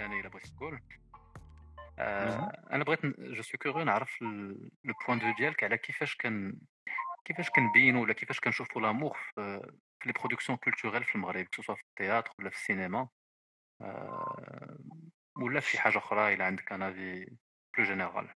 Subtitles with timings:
[0.00, 0.80] ثاني الا بغيت تقول
[1.98, 6.60] آه أنا بغيت je suis curieux نعرف le point de vue ديالك على كيفاش كان
[7.24, 9.60] كيفاش كنبينوا ولا كيفاش كنشوفوا l'amour في
[10.00, 13.08] في les productions culturelles في المغرب سواء في ال théâtre ولا في السينما
[15.36, 17.36] ولا في شي حاجة أخرى الا عندك un avis
[17.76, 18.28] plus général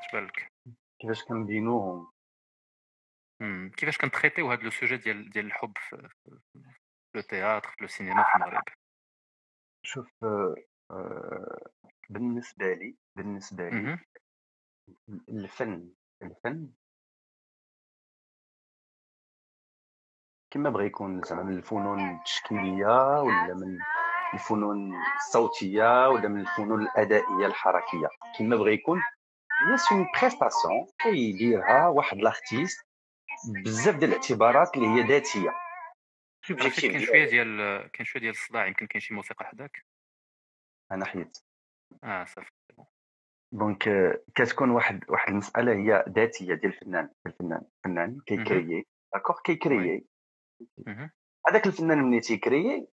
[0.00, 0.52] اش بالك
[1.00, 2.12] كيفاش كنبينوهم
[3.76, 6.08] كيفاش كنتريتيو هاد le sujet ديال ديال الحب في,
[7.14, 8.81] le théâtre في le cinéma في المغرب
[9.82, 10.24] شوف
[10.90, 11.70] آه،
[12.10, 13.98] بالنسبة لي بالنسبة لي
[15.28, 15.90] الفن
[16.22, 16.68] الفن
[20.50, 23.78] كما بغى يكون زعما من الفنون التشكيلية ولا من
[24.34, 28.08] الفنون الصوتية ولا من الفنون الأدائية الحركية.
[28.38, 28.98] كما بغى يكون
[29.70, 32.86] هي c'est une prestation كيديرها واحد l'artiste
[33.64, 35.02] بزاف ديال الاعتبارات اللي هي
[36.48, 37.56] كاين شوية ديال
[37.92, 39.86] كاين شوية ديال الصداع يمكن كاين شي موسيقى حداك
[40.92, 41.38] أنا حيت
[42.04, 42.50] آه صافي
[43.52, 43.88] donc
[44.34, 50.06] كتكون واحد واحد المساله هي ذاتيه ديال الفنان الفنان الفنان كيكريي d'accord كيكريي
[51.48, 52.88] هذاك الفنان ملي تيكريي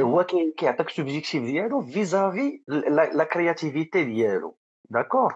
[0.00, 4.58] هو كيعطيك subjectif ديالو vis-à-vis la créativité ديالو
[4.90, 5.32] d'accord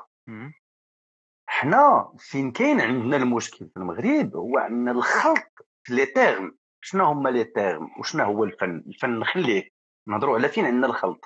[1.47, 7.29] حنا فين كاين عندنا المشكل في المغرب هو عندنا الخلط في les termes شنو هما
[7.29, 9.69] les termes وشنو هو الفن؟ الفن نخليه
[10.09, 11.25] نهضروا على فين عندنا الخلط.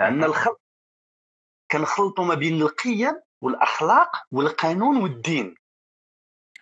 [0.00, 0.60] عندنا الخلط
[1.70, 5.54] كنخلطوا ما بين القيم والأخلاق والقانون والدين.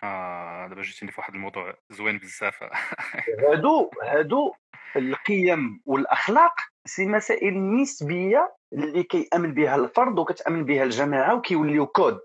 [0.03, 2.63] آه دابا جيتيني في واحد الموضوع زوين بزاف.
[3.43, 4.53] هادو هادو
[4.95, 6.55] القيم والأخلاق
[6.85, 12.21] c'est مسائل نسبية اللي كيأمن بها الفرد وكتأمن بها الجماعة وكيوليو كود.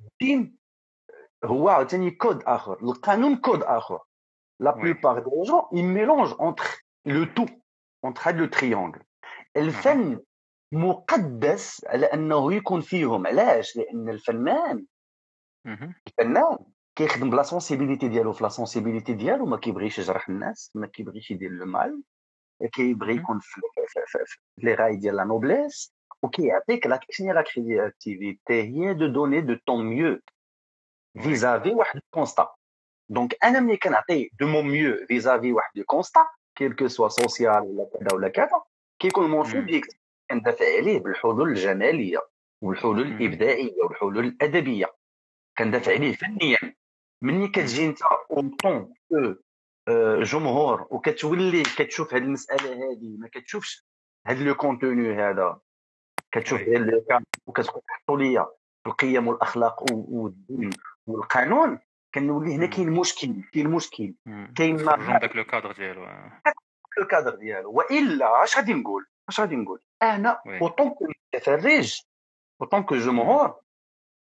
[0.00, 0.58] الدين
[1.46, 3.98] هو عاوتاني كود اخر القانون كود اخر
[4.60, 6.64] la plupart des gens ils mélangent entre
[7.06, 7.46] le tout
[8.04, 9.02] entre هاد le triangle
[9.56, 10.20] الفن
[10.72, 14.86] مقدس على انه يكون فيهم علاش لأن الفنان
[16.08, 16.58] الفنان
[16.96, 21.30] كيخدم ب la sensibilité ديالو في la sensibilité ديالو ما كيبغيش يجرح الناس ما كيبغيش
[21.30, 22.02] يدير le mal
[22.72, 23.60] كيبغي يكون في
[24.58, 29.56] les rails ديال la noblesse وكيعطيك لا شنو هي la créativité هي de donner de
[29.66, 30.20] ton mieux
[31.22, 32.54] vis-à-vis واحد ال constat
[33.08, 37.62] donc أنا ملي كنعطي de mon mieux vis-à-vis واحد ال constat quel que soit social
[37.62, 38.62] ولا كذا ولا كذا
[38.98, 39.96] كيكون mon sujet
[40.30, 42.18] كندافع عليه بالحلول الجماليه
[42.62, 44.94] والحلول الابداعيه والحلول الادبيه
[45.58, 46.58] كندافع عليه فنيا
[47.22, 47.98] ملي كتجي انت
[48.30, 48.56] en
[50.22, 53.86] جمهور وكتولي كتشوف هذه المساله هذه ما كتشوفش
[54.26, 55.60] هذا le contenu هذا
[56.32, 57.04] كتشوف غير
[57.46, 58.46] وكتقول حطوا لي
[58.86, 60.70] القيم والاخلاق والدين
[61.06, 61.80] والقانون
[62.14, 64.14] كنولي هنا كاين مشكل كاين مشكل
[64.56, 66.04] كاين ما داك le cadre ديالو
[66.98, 67.72] le cadre ديالو.
[67.72, 72.02] وإلا اش غادي نقول؟ اش غادي نقول؟ أنا en tant que متفرج
[72.60, 73.60] en tant que جمهور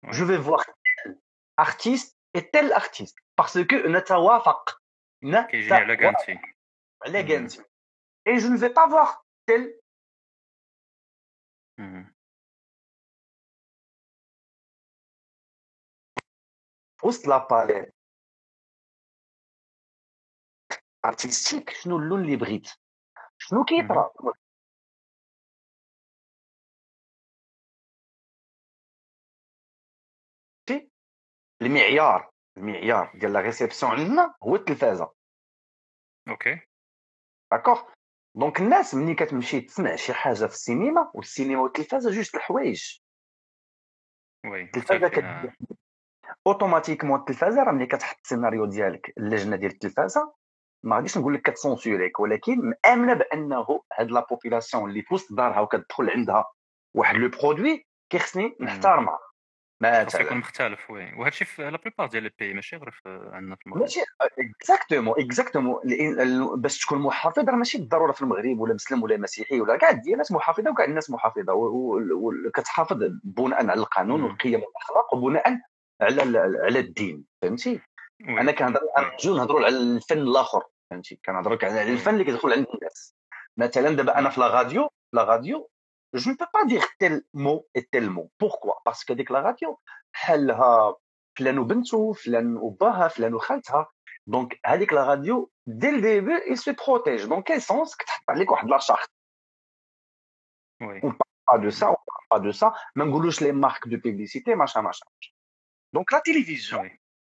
[0.04, 0.64] جو في فوار
[1.60, 4.80] ارتيست اي تيل ارتيست باسكو نتوافق
[5.50, 6.38] كيجيني على كانتي
[7.06, 7.62] على كانتي
[8.26, 9.22] اي جو ne vais pas voir
[17.04, 17.94] وسط لاباليت.
[21.04, 22.68] ارتستيك شنو اللون اللي بغيت؟
[23.38, 24.12] شنو كيطرا
[31.62, 35.12] المعيار المعيار ديال la réception عندنا هو التلفازة.
[36.28, 36.60] OK.
[37.52, 37.82] d'accord؟
[38.34, 43.00] donc الناس ملي كتمشي تسمع شي حاجة في السينما والسينما والتلفازة جوج الحوايج.
[44.44, 45.24] oui التلفازة كت...
[46.46, 50.32] automatiquement التلفازة راه ملي كتحط السيناريو ديالك اللجنه ديال التلفازة
[50.82, 55.14] ما غاديش نقول لك كت censure يك ولكن مآمنة بأنه هاد la population اللي في
[55.14, 56.44] وسط دارها وكتدخل عندها
[56.94, 59.18] واحد le produit كيخصني نحترمها
[59.82, 61.12] مثلا يكون مختلف oui.
[61.12, 63.82] وهذا الشيء في la plupart ديال les pays ماشي غير عندنا في المغرب.
[63.82, 65.80] ماشي exactement exactement
[66.56, 70.32] باش تكون محافظ راه ماشي بالضرورة في المغرب ولا مسلم ولا مسيحي ولا كاع الديانات
[70.32, 75.60] محافظة وكاع الناس محافظة وكتحافظ بناء على القانون والقيم والأخلاق وبناء
[76.02, 77.80] على على الدين فهمتي؟
[78.20, 78.80] أنا كنهضر
[79.14, 83.14] نجيو نهضروا على الفن الآخر فهمتي؟ كنهضروا على الفن اللي كيدخل عند الناس.
[83.56, 85.68] مثلا دابا أنا في لا راديو لا راديو
[86.14, 88.30] je ne peux pas dire tel mot et tel mot.
[88.36, 88.82] Pourquoi?
[88.84, 89.78] Parce que dès que la radio,
[90.12, 90.96] حلها
[91.38, 93.86] فلان وبنته فلان وباها فلان وخالتها
[94.26, 97.28] دونك هذيك لا راديو دي الديبي il se protège.
[97.28, 97.96] Dans quel sens?
[97.96, 99.10] كتحط عليك واحد لا شارت
[100.82, 102.72] وي on parle pas de ça on parle pas de ça.
[102.96, 105.06] ما نقولوش les marques de publicité machin machin.
[105.92, 106.82] Donc la télévision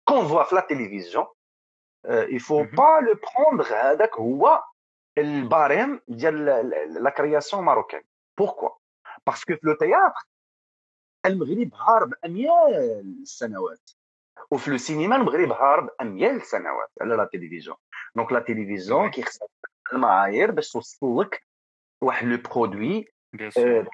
[0.06, 1.28] qu'on voit في la télévision
[2.06, 4.64] euh, il faut pas le prendre هذاك هو
[5.18, 6.46] ال barème ديال
[7.04, 8.02] la création marocaine
[8.38, 8.70] pourquoi
[9.28, 10.28] parce que في le théâtre
[11.26, 13.92] المغرب هارب اميال السنوات
[14.52, 17.78] وفي le cinéma المغرب هارب اميال السنوات على la télévision
[18.16, 19.48] donc la télévision كيخصها
[19.94, 21.44] المعايير باش توصل لك
[22.02, 23.08] واحد le produit
[23.58, 23.86] آه،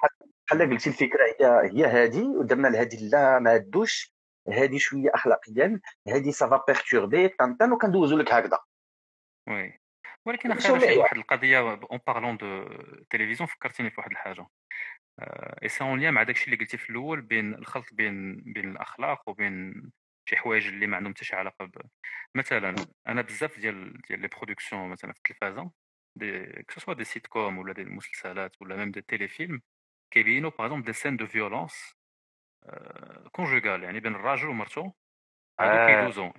[0.46, 4.17] بحال قلتي الفكرة هي هي هذه ودرنا لهذه لا ما عدوش
[4.52, 8.58] هذه شوية اخلاقيا هذه ça va perturber طنطن وكندوزو لك هكذا.
[9.48, 9.78] oui.
[10.26, 12.68] ولكن أخي واحد القضية en parlant de
[13.10, 14.46] télévision فكرتيني في واحد الحاجة.
[15.62, 19.28] et c'est en lien مع داكشي اللي قلتي في الأول بين الخلط بين بين الأخلاق
[19.28, 19.90] وبين
[20.28, 21.80] شي حوايج اللي ما عندهم حتى شي علاقة ب...
[22.34, 22.74] مثلا
[23.08, 25.70] أنا بزاف ديال ديال les productions مثلا في التلفازة
[26.16, 29.62] que ce soit des sitcoms ولا des مسلسلات ولا même des téléfilms
[30.10, 31.94] كيبينوا par des scènes de violence
[33.32, 34.94] conjugale يعني بين الراجل ومرته.
[35.60, 35.86] هادو آه.
[35.86, 36.32] كيدوزو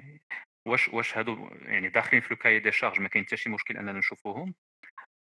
[0.67, 3.77] واش واش هادو يعني داخلين في ال cahier des charges ما كاين حتى شي مشكل
[3.77, 4.55] أننا نشوفوهم.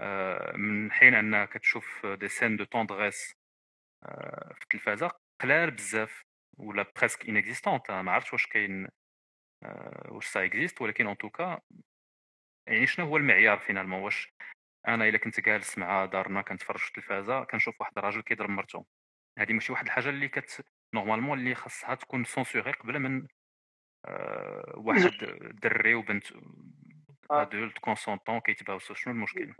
[0.01, 3.35] آه، من حين أن كتشوف des scènes de tendresse
[4.55, 5.11] في التلفازة
[5.43, 6.23] قلال بزاف
[6.59, 8.89] ولا presque inexistantes ما عرفتش واش كاين
[9.65, 11.61] آه، واش ça existe ولكن en tout cas
[12.69, 14.33] يعني شنو هو المعيار finalement واش
[14.89, 18.87] أنا إلا كنت جالس مع دارنا كنتفرج في التلفازة كنشوف واحد الراجل كيضرب مرته.
[19.39, 23.27] هذه ماشي واحد الحاجة اللي كت normalement اللي خاصها تكون censurée قبل من
[24.05, 25.11] آه، واحد
[25.63, 26.25] دري وبنت
[27.31, 29.55] adultes consentants كيتباوسوا شنو المشكل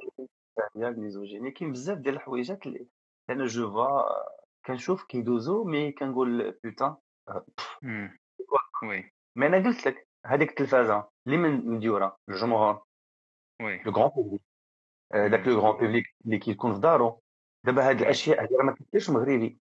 [0.77, 2.87] هي ال misogynie كاين بزاف ديال الحويجات اللي
[3.31, 4.03] أنا je vois
[4.67, 6.97] كنشوف كيدوزو mais كنقول putain
[8.83, 12.85] oui mais أنا قلت لك هذيك التلفازه اللي من مديوره الجمهور
[13.63, 14.43] oui le grand public
[15.13, 17.23] داك le grand public اللي كيكون في دارو
[17.65, 19.59] دابا هاد الاشياء هذه راه ما كاينش مغربي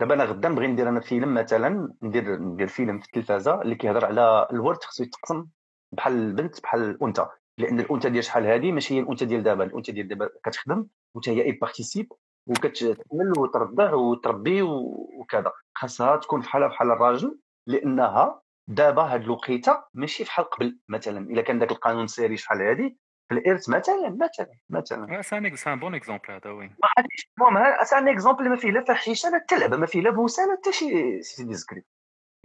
[0.00, 4.04] دابا أنا غدا نبغي ندير أنا فيلم مثلا ندير ندير فيلم في التلفازة اللي كيهضر
[4.04, 5.46] على الورث خصو يتقسم
[5.92, 7.26] بحال البنت بحال الأنثى.
[7.58, 11.30] لأن الأنثى ديال شحال هذه ماشي هي الأنثى ديال دابا الأنثى ديال دابا كتخدم وحتى
[11.30, 12.12] هي elle participe
[12.46, 15.52] وكتعمل وترضع وتربي وكذا.
[15.74, 21.30] خاصها تكون بحالها بحال الراجل لأنها دابا هاد الوقيتة ماشي بحال قبل مثلا.
[21.30, 22.98] إلا كان داك القانون الساري شحال هادي
[23.30, 25.22] في الإرث مثلا مثلا مثلا.
[25.22, 29.30] سان سان بون اكزومبل هذا وين ما عادش المهم سان اكزومبل ما فيه لا فحيشة
[29.30, 31.84] لا تلعب ما فيه لا بوسة لا حتى شي شي ديسكري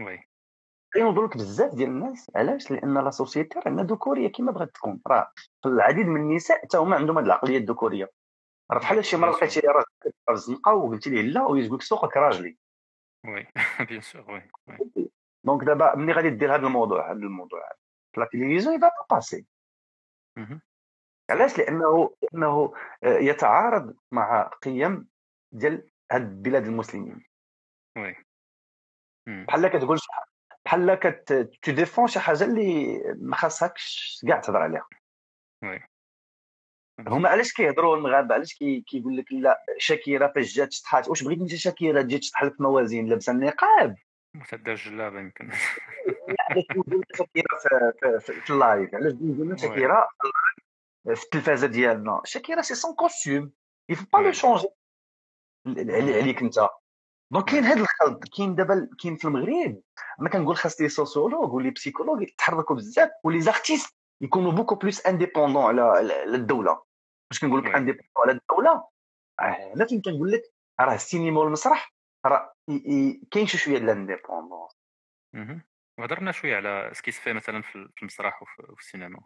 [0.01, 0.29] وي
[0.93, 2.31] كينوضوا لك بزاف ديال الناس.
[2.35, 5.01] علاش؟ لأن لا سوسيتي رانا ذكورية كما بغات تكون.
[5.07, 5.31] راه
[5.65, 8.11] العديد من النساء حتى هما عندهم هذه العقلية الذكورية.
[8.71, 12.57] راه بحال شي مرة لقيتي راجل في الزنقه وقلتي ليه لا ويقول لك سوقك راجلي
[13.27, 13.47] oui
[13.79, 14.49] bien sûr oui
[15.43, 17.59] donc دابا ملي غادي دير هذا الموضوع هذا الموضوع.
[17.59, 17.77] هذا
[18.13, 19.45] في la télévision يبقى passer
[21.29, 22.73] علاش؟ لأنه لأنه
[23.03, 25.07] آه، يتعارض مع قيم
[25.51, 27.25] ديال هاد البلاد المسلمين.
[27.97, 28.15] oui.
[29.27, 29.99] بحال كتقول
[30.65, 34.87] بحال كت défend شي حاجة اللي ما خاصكش كاع تهضر عليها.
[35.63, 35.83] oui.
[36.99, 41.39] هما علاش كيهضروا المغاربه علاش كي كيقول لك لا شاكيرا فاش جات شطحات واش بغيت
[41.39, 43.95] انت شاكيرا تجي تشطح لك موازين؟ لابسة النقاب.
[44.35, 45.51] ما تدير جلابة يمكن.
[47.15, 48.95] شاكيرا في, في, في ال live.
[48.95, 50.07] علاش بغيت شاكيرا
[51.13, 53.51] في التلفازه ديالنا شاكيرا c'est son costume
[53.89, 54.67] il faut pas le changer
[55.67, 56.69] عليك انت
[57.31, 59.81] donc كاين هذا الخلط كاين دابا كاين في المغرب
[60.21, 64.75] أنا كنقول خاص les sociologues و les psychologues يتحركوا بزاف و les artistes يكونوا beaucoup
[64.75, 65.99] plus indépendants على
[66.35, 66.83] الدولة
[67.31, 68.87] باش كنقول لك indépendants على الدولة
[69.39, 70.43] هنا فين كنقول لك
[70.79, 71.93] راه السينما والمسرح
[72.25, 72.53] راه
[73.31, 74.67] كاين شي شوية ديال ال indépendance
[75.99, 79.21] وهضرنا شوية على ce qui في مثلا في المسرح وفي السينما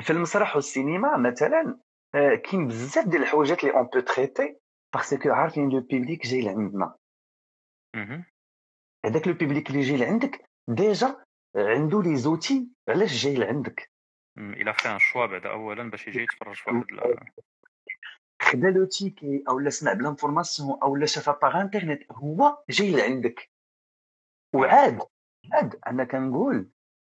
[0.00, 1.78] في المسرح والسينما مثلا
[2.12, 4.56] كاين بزاف ديال الحوايجات اللي on peut traiter
[4.94, 6.96] parce que عارفين le public جاي لعندنا.
[9.04, 11.24] هذاك le public اللي جاي لعندك déjà
[11.56, 13.90] عنده les outils علاش جاي لعندك؟
[14.38, 16.84] il a fait un choix بعدا اولا باش يجي يتفرج في واحد
[18.42, 22.90] خدا le ticket أو لا سمع ب l'information أو لا شافها par internet هو جاي
[22.90, 23.50] لعندك.
[24.54, 25.02] وعاد
[25.52, 26.70] عاد أنا كنقول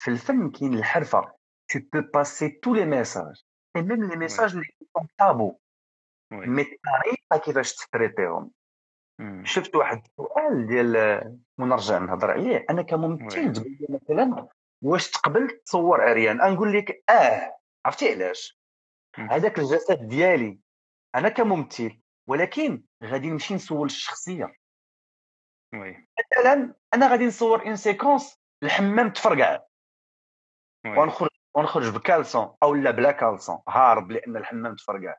[0.02, 1.37] في الفن كاين الحرفة.
[1.68, 3.40] Tu peux passer tous les messages.
[3.74, 5.56] Et même les messages اللي sont tabous
[6.32, 8.50] mais الطريقة كيفاش تـ traiter يهم
[9.44, 12.66] شفت واحد السؤال ديال ونرجع نهضر عليه.
[12.70, 14.48] أنا كممثل تبين مثلا
[14.82, 17.58] واش تقبل تصور عريان نقول لك آه.
[17.86, 18.58] عرفتي علاش؟
[19.18, 20.58] هذاك الجسد ديالي.
[21.14, 22.00] أنا كممثل.
[22.28, 24.54] ولكن غادي نمشي نسول الشخصية.
[25.74, 29.60] oui مثلا أنا غادي نصور une séquence الحمام تفرقع.
[30.86, 35.14] ونخرج ونخرج بكالسون أو لا بلا كالسون هارب لأن الحمام تفرقع.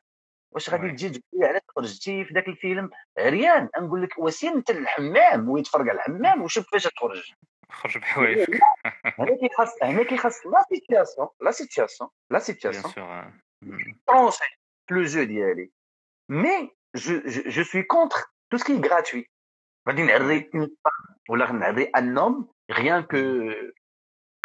[0.51, 4.51] واش غادي تجي تقول لي علاش خرجتي في ذاك الفيلم عريان؟ نقول لك وا سير
[4.51, 7.33] انت للحمام ويتفرقع الحمام وشوف فاش تخرج.
[7.71, 8.59] خرج بحوايجك.
[9.05, 13.39] هنا كيخاص هنا كيخاص la situation la situation la situation.
[14.07, 14.59] trancher
[14.91, 15.71] le jeu ديالي
[16.29, 18.17] mais je je suis contre
[18.51, 19.29] tout ce qui est gratuit
[19.88, 20.50] غادي نعري
[21.29, 23.17] ولا غنعري un homme rien que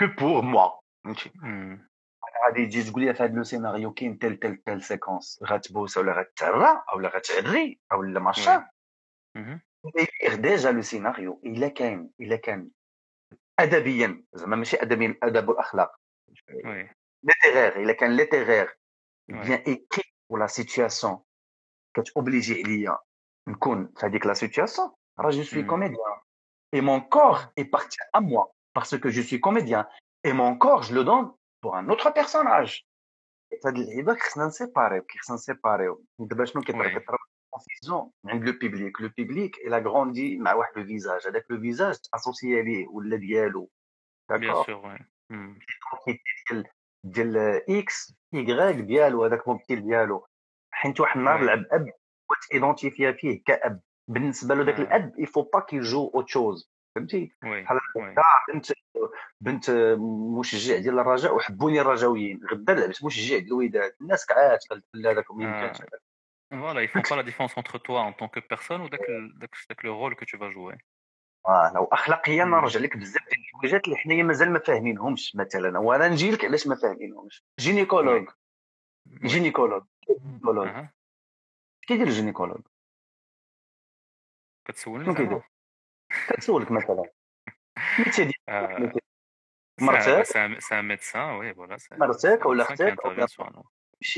[0.00, 1.78] que pour moi فهمتي Mm.
[2.44, 6.12] غادي تجي تقول لي في هذا le scénario كاين telle telle telle séquence غتبوس ولا
[6.20, 8.69] غتعرى ولا غتعري ولا ما شاء
[9.38, 9.58] Mhm.
[9.94, 12.70] داير déjà le scénario الا كان الا كان
[13.58, 15.92] ادبيا زعما ماشي ادبيا الادب والاخلاق
[16.50, 16.94] Oui.
[17.23, 19.34] littéraire الا كان littéraire Ouais.
[19.35, 21.19] bien écrit و la situation
[21.97, 22.99] كت obliger عليا
[23.49, 25.66] نكون في هذيك la situation راه je suis Mm.
[25.66, 26.19] comédien
[26.76, 28.44] et mon corps appartient à moi
[28.78, 29.87] parce que je suis comédien.
[30.25, 32.87] Et mon corps je le donne pour un autre personnage
[33.64, 36.93] فهاد اللعيبه خصنا ن séparer يو خصنا ن séparer يو دابا شنو كيطرا Oui.
[36.95, 37.19] كيطرا
[37.50, 41.97] كونفيزيون عند لو بيبليك لو بيبليك إلى غروندي مع واحد لو فيزاج هذاك لو فيزاج
[42.14, 43.71] اسوسيي ليه ولا ديالو
[44.33, 45.02] Bien داكور sûr, ouais.
[45.33, 45.59] Mm.
[46.50, 46.66] ديال
[47.04, 47.37] ديال
[47.71, 50.26] إكس يغريك ديالو هذاك موبتيل ديالو
[50.71, 51.47] حيت واحد النهار وي.
[51.47, 51.93] لعب اب
[52.31, 54.83] وتيدونتيفيا فيه كاب بالنسبة له ذاك آه.
[54.83, 57.33] الاب يفو با كيجو اوت شوز فهمتي.
[57.43, 57.81] بحال.
[57.97, 58.75] غدا
[59.41, 59.71] بنت
[60.39, 65.45] مشجع ديال الرجاء وحبوني الرجاويين غدا لعبت مشجع ديال الوداد الناس كعات لا هذاك ما
[65.45, 65.63] آه.
[65.63, 66.03] يمكنش هذاك.
[66.53, 69.93] Voilà, ils font pas la différence entre toi en tant que personne ou avec, le
[70.01, 70.77] rôle que tu vas jouer.
[71.47, 72.55] آه لو اخلاقيا مم.
[72.55, 76.67] نرجع لك بزاف ديال الحوايجات اللي حنايا مازال ما فاهمينهمش مثلا وأنا نجي لك علاش
[76.67, 78.28] ما فاهمينهمش gynécologue.
[79.09, 80.87] gynécologue gynécologue.
[81.87, 82.61] كيدير ال gynécologue
[84.65, 85.43] كتسولني كيدير؟
[86.28, 87.04] كتسولك مثلا
[87.99, 88.92] métier آه،
[89.80, 91.78] مرتك oui, voilà.
[91.78, 93.26] c'est- مرتك ولا أختك ولا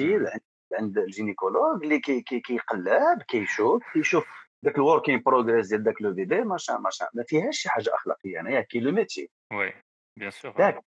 [0.00, 0.26] مم.
[0.72, 4.26] عند ال gynécologue اللي كي كي كيقلب كيشوف كيشوف
[4.62, 8.50] داك الوركين progrès ديال داك le bébé ماشا ماشا ما فيهاش شي حاجة أخلاقية أنا
[8.50, 9.72] ياك كاين le métier Oui,
[10.20, 10.60] bien sûr.
[10.60, 10.84] ياك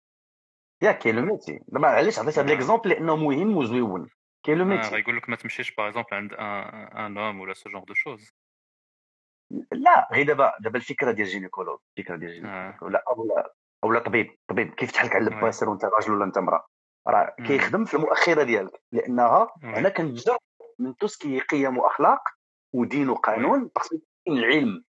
[0.82, 2.54] ياك كاين le métier دابا علاش عطيت هذا آه.
[2.54, 4.10] l'exemple لأنه مهم وزويون
[4.46, 6.32] كاين le Ah, métier غيقول لك ما تمشيش par exemple عند
[6.94, 8.32] un homme ou là, ce genre de choses.
[9.72, 12.78] لا غير دابا دابا الفكرة ديال ال gynécologue الفكرة ديال آه.
[12.82, 13.52] ولا اولا
[13.84, 15.24] اولا طبيب طبيب كيفتح لك على.
[15.28, 16.66] الباسر وانت راجل ولا انت امرأة
[17.08, 17.34] راه.
[17.46, 19.52] كيخدم في المؤخرة ديالك لأنها.
[19.64, 20.36] أنا كنتجر
[20.78, 22.22] من توسكي قيم وأخلاق
[22.74, 23.98] ودين وقانون باسكو
[24.28, 24.84] العلم.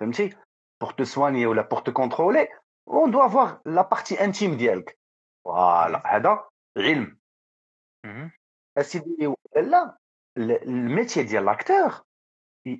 [0.00, 0.36] فهمتي
[0.80, 2.48] بور تو سواني ولا بور تو كونترولي
[2.88, 4.98] اون دو افوار لا بارتي انتيم ديالك
[5.44, 7.18] فوالا هذا علم.
[8.78, 9.98] اسيدي لا
[10.36, 12.07] ال- الميتي ديال لاكتور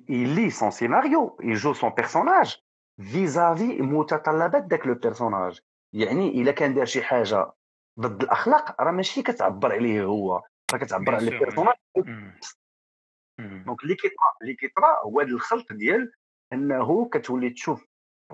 [0.07, 2.51] il lit son scénario il joue son personnage
[2.99, 5.59] vis-à-vis متطلبات داك le personnage
[5.93, 7.51] يعني الا كان دار شي حاجة
[7.99, 10.35] ضد الاخلاق راه ماشي كتعبر عليه هو
[10.73, 12.39] راه كتعبر Bien على sûr, ال personnage مم.
[13.39, 13.63] مم.
[13.67, 16.11] donc اللي كيطرا اللي كيطرا هو هذا الخلط ديال
[16.53, 17.85] انه كتولي تشوف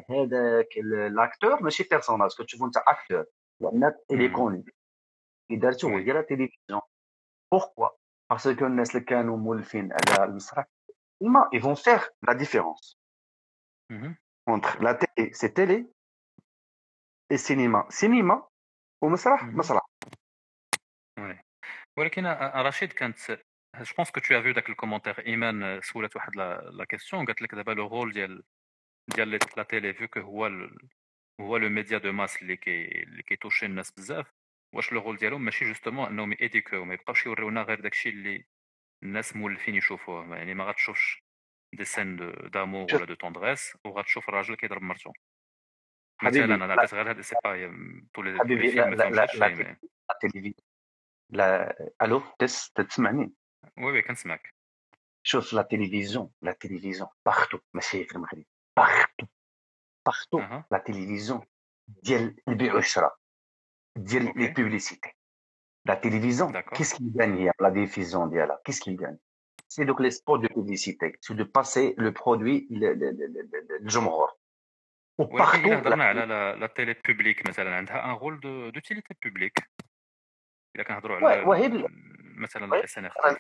[0.10, 3.26] هذاك ال- l'acteur ماشي personnage كتشوفو انت acteur
[3.62, 4.36] لأن الي مم.
[4.36, 4.66] كوني
[5.50, 6.04] اللي دارتو هو oui.
[6.04, 6.82] ديال التلفزيون
[7.54, 7.88] pourquoi
[8.32, 10.66] parce que الناس اللي كانوا مولفين على المسرح
[11.22, 12.98] ما ils vont faire la différence
[13.92, 14.16] مهم.
[14.48, 15.88] entre la télé c'est télé
[17.30, 18.50] et cinéma cinéma
[19.02, 19.58] ومسرح مهم.
[19.58, 19.82] مسرح
[21.20, 21.40] oui.
[21.98, 23.18] ولكن آه، رشيد كانت
[23.76, 27.42] je pense que t'avais dans ال commentaire ايمان آه، سولت واحد la la question قالت
[27.42, 28.44] لك دابا le rôle ديال
[29.16, 30.78] ديال la télé vu que هو ال-
[31.42, 34.32] هو le média de masse اللي كي اللي كي toucher الناس بزاف
[34.76, 38.10] واش le rôle ديالهم ماشي justement انهم ي éduquer و ما يبقاوش يوريونا غير داكشي
[38.10, 38.46] اللي
[39.04, 41.24] الناس مولفين يشوفوه يعني ما غتشوفش
[41.74, 42.98] des scènes de d'amour شوف.
[43.00, 45.12] ولا de tendresse وغتشوف الراجل كيضرب مرتو
[46.22, 46.82] حبيبي، مثلا أنا لا.
[46.82, 47.52] عطيت غير هاد c'est pas
[48.14, 49.78] tous les حبيبي la film ما لا فهمش لا هادشي لا مي-
[50.10, 50.54] la télévision
[51.30, 53.34] la allô تس تسمعني
[53.78, 54.54] oui oui كنسمعك
[55.24, 58.46] شوف لا تلفزيون la télévision partout ماشي في المغرب
[58.78, 59.26] partout
[60.06, 61.42] partout أها la télévision
[61.88, 63.16] ديال البيع والشراء
[63.98, 64.40] ديال OK.
[64.40, 65.15] les publicités
[65.86, 66.74] la télévision D'accord.
[66.78, 69.18] qu'est-ce qui rend هي la diffusion ديالها qu'est-ce qui rend
[69.68, 74.32] c'est donc les spots de publicité c'est de passer le produit للجمهور
[75.20, 78.70] ولكن و partout الا هضرنا على la, la télé publique مثلا عندها un rôle de
[78.70, 79.60] d'utilité publique
[80.76, 83.38] الا كنهضروا على واه- وهي بال- ال- مثلا وهي- الاس ان اف راه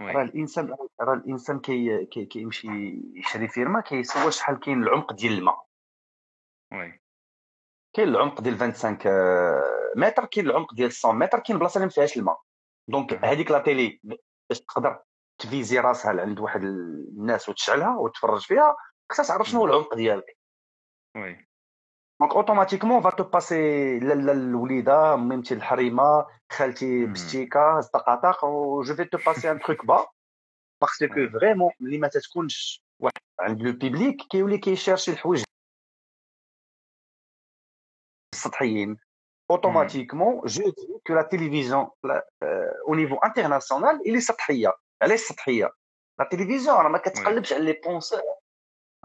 [0.00, 2.68] oui راه الانسان راه الانسان كي كي- كيمشي
[3.14, 5.66] يشري فيرما كيسول شحال كاين العمق ديال الماء
[6.72, 7.00] oui
[7.96, 9.14] كاين العمق ديال 25
[9.96, 12.40] متر كاين العمق ديال 100 متر كاين بلاصة اللي ما فيهاش الماء
[12.88, 13.24] donc.
[13.24, 14.00] هذيك la télé
[14.50, 15.02] باش تقدر
[15.38, 18.76] ت viser راسها لعند واحد الناس وتشعلها وتفرج فيها
[19.12, 20.36] خصها تعرف شنو هو العمق ديالك
[21.16, 21.46] oui
[22.20, 27.06] donc automatiquement va te passer لالا الوليدة ميمتي الحريمة خالتي.
[27.06, 30.06] بستيكا طقاطق و je vais te passer un truc bas
[30.82, 31.38] parce que.
[31.38, 35.44] vraiment ملي ما تتكونش واحد عند le public كيولي كي chercher الحوايج
[38.40, 38.96] سطحيين
[39.50, 41.88] automatiquement je dis que la télévision
[42.88, 45.70] au niveau international اللي سطحيه علاش سطحيه
[46.18, 48.20] la télévision راه ما كتقلبش على les penseurs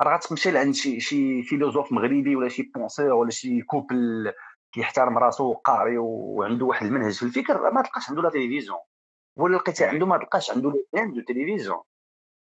[0.01, 4.34] راه غتمشي لعند شي شي philosophe مغربي ولا شي penseur ولا شي couple
[4.72, 8.80] كيحترم راسو قاري وعنده واحد المنهج في الفكر ما تلقاش عنده la télévision
[9.38, 11.82] ولا لقيتي عنده ما تلقاش عنده le de télévision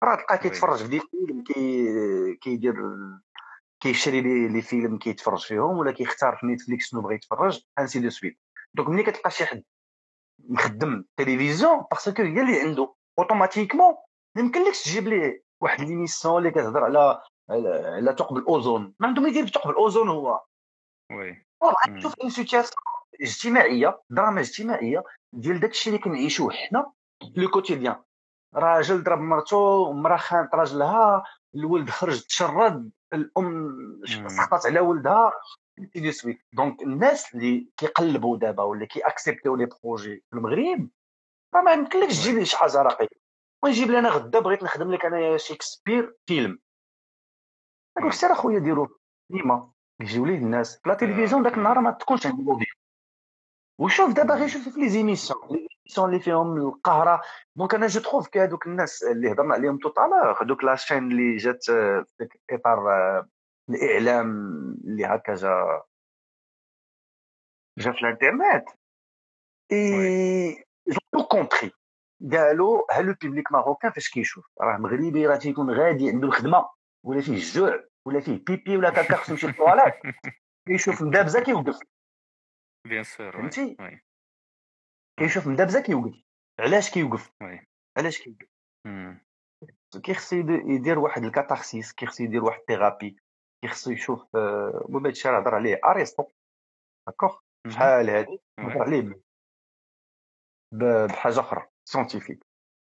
[0.04, 2.74] راه تلقاه كيتفرج في des films كي كيدير
[3.80, 8.10] كيشري les les films كيتفرج فيهم ولا كيختار في نيتفليكس شنو بغى يتفرج ainsi de
[8.10, 8.38] suite.
[8.74, 9.62] donc ملي كتلقى شي حد
[10.48, 13.94] مخدم télévision parce que هي اللي عنده automatiquement
[14.36, 18.94] ما يمكنلكش تجيب ليه واحد l'émission اللي كتهضر على على ثقب الأوزون.
[19.00, 20.44] ما عنده ما يدير بثقب الأوزون هو.
[21.12, 21.46] oui.
[21.98, 22.74] شوف une situation
[23.20, 26.92] اجتماعية دراما اجتماعية ديال داكشي اللي كنعيشوه حنا
[27.36, 28.02] le quotidien.
[28.54, 32.90] راجل ضرب مرتو مرا خانت راجلها الولد خرج تشرد.
[33.12, 35.32] الأم سقطت على ولدها
[35.78, 40.88] de suite donc الناس اللي كيقلبوا دابا ولا كي accepter و les projets في المغرب
[41.54, 43.08] راه ما يمكنلكش تجيب لي شي حاجة راقيه
[43.64, 46.58] ونجيب لي أنا غدا بغيت نخدم لك انايا شكسبير فيلم
[47.98, 48.88] نقول سير أخويا ديرو
[49.30, 50.76] ديما يجيو ليه الناس.
[50.76, 52.44] في la télévision داك النهار ما تكونش عندي
[53.80, 55.40] وشوف دابا غير شوف في les émissions.
[55.50, 57.22] les émissions اللي فيهم القهره
[57.56, 59.92] donc أنا je trouve que هذوك الناس اللي هضرنا عليهم tout
[60.42, 62.80] donc la chaîne اللي جات في إطار
[63.70, 64.30] الإعلام
[64.84, 65.82] اللي هكا جا
[67.78, 68.68] جا في الإنترنت.
[69.72, 70.64] et
[71.14, 71.72] je contredis
[72.32, 76.68] قالوا ها le public marocain فاش كيشوف؟ راه مغربي راه تيكون غادي عنده الخدمة.
[77.04, 79.94] ولا فيه الجوع ولا فيه pipi ولا caca خصو يمشي للطواليت
[80.66, 81.78] كيشوف مدابزة كيوقف.
[82.86, 83.76] bien sûr فهمتي؟
[85.18, 86.22] كيشوف مدابزه كيوقف
[86.60, 87.32] علاش كيوقف؟
[87.98, 88.48] علاش كيوقف؟
[90.04, 93.16] كيخصو يدير واحد ال catharsis كيخصو يدير واحد ال thérapie
[93.64, 94.36] كيخصو يشوف
[94.86, 96.24] المهم هادشي راه هضر عليه ارسطو
[97.08, 99.20] d'accord؟ شحال هادي؟ هضر عليه
[101.06, 102.46] بحاجة أخرى scientifique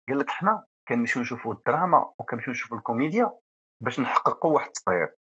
[0.08, 3.38] قال لك حنا كنمشيو نشوفوا الدراما وكنمشيو نشوفوا الكوميديا
[3.82, 5.14] باش نحققوا واحد التطوير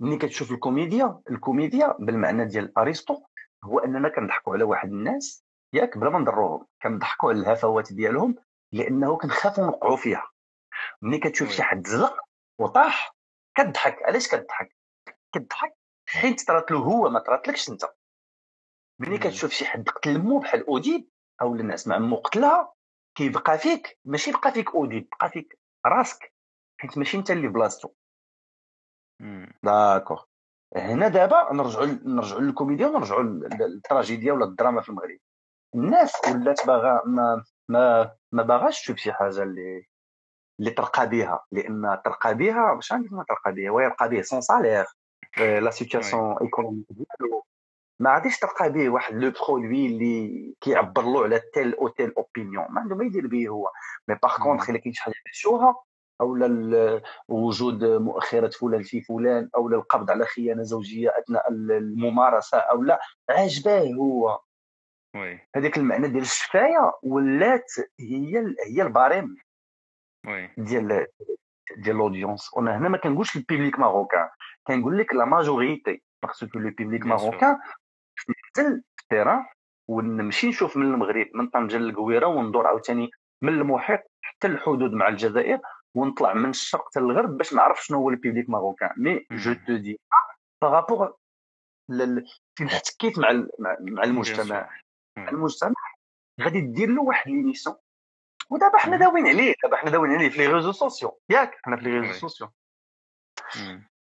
[0.00, 3.25] ملي كتشوف الكوميديا الكوميديا بالمعنى ديال ارسطو
[3.64, 8.34] هو أننا كنضحكوا على واحد الناس ياك بلا ما نضروهم كنضحكوا على الهفوات ديالهم
[8.72, 10.30] لأنه كنخافوا نوقعوا فيها.
[11.02, 12.20] ملي كتشوف شي حد زلق
[12.58, 13.16] وطاح
[13.56, 14.02] كتضحك.
[14.02, 14.76] علاش كتضحك؟
[15.32, 15.76] كتضحك
[16.08, 17.82] حيت طرات له هو ما طراتلكش أنت.
[18.98, 21.08] ملي كتشوف شي حد قتل مو بحال أوديب
[21.42, 22.72] أو الناس مع مو قتلها
[23.14, 26.34] كيبقى فيك ماشي بقى فيك أوديب بقى فيك راسك
[26.80, 27.88] حيت ماشي أنت اللي بلاصتو.
[29.62, 30.24] d'accord
[30.76, 35.18] هنا دابا نرجعوا نرجعوا للكوميديا ونرجعوا للتراجيديا ولا الدراما في المغرب.
[35.74, 39.86] الناس ولات باغا ما ما ما باغاش تشوف شي حاجة اللي
[40.60, 44.86] اللي ترقى بها لأن ترقى بها واش عندك ما ترقى بها ويرقى به son salaire
[45.38, 47.44] la situation économique ديالو
[48.00, 52.66] ما غاديش تلقى به واحد le produit اللي كيعبر له على telle ou telle opinion
[52.70, 53.70] ما عنده ما يدير به هو.
[54.08, 55.74] mais par contre إلا كاين شي حاجة كتشوفها
[56.20, 56.38] أو
[57.28, 63.00] وجود مؤخرات فلان في فلان أو القبض على خيانة زوجية أثناء الممارسة أو لا
[63.30, 64.40] عجباه هو.
[65.16, 65.40] oui.
[65.56, 69.36] هذاك المعنى ديال الشفاية ولات هي هي ال barème
[70.58, 71.06] ديال
[71.76, 74.28] ديال l'audience وأنا هنا ما كنقولش ال public marocain
[74.66, 77.58] كنقول لك la majorité parce que le public marocain.
[78.58, 79.44] نزل في ال terrain
[79.88, 83.10] ونمشي نشوف من المغرب من طنجة للقويرة وندور عاوتاني
[83.42, 85.60] من المحيط حتى الحدود مع الجزائر.
[85.96, 88.94] ونطلع من الشرق حتى الغرب باش نعرف شنو هو ال public marocain.
[88.96, 90.00] mais je te dis
[90.62, 91.16] par rapport
[92.56, 93.28] فين احتكيت مع
[93.80, 94.70] مع المجتمع.
[95.18, 95.94] مع المجتمع
[96.40, 97.76] غادي دير له واحد l'émission.
[98.50, 101.82] ودابا حنا داويين عليه دابا حنا داويين عليه في les réseaux sociaux ياك حنا في
[101.82, 102.52] les réseaux sociaux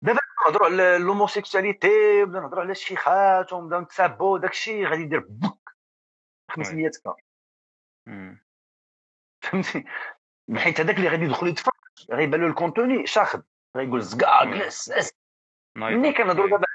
[0.02, 5.74] دابا نهضروا على l'homosexualité ولا نهضروا على الشيخات ونبداو نتسابوا داكشي غادي يدير بوك
[6.50, 7.16] 500 K
[9.42, 9.84] فهمتي؟
[10.56, 11.74] حيت هذاك اللي غادي يدخل يتفرج
[12.10, 13.42] غيبان له ال contenu شاخد.
[13.76, 15.12] غيقول زكا جلس
[15.76, 16.66] ملي كنهضروا دابا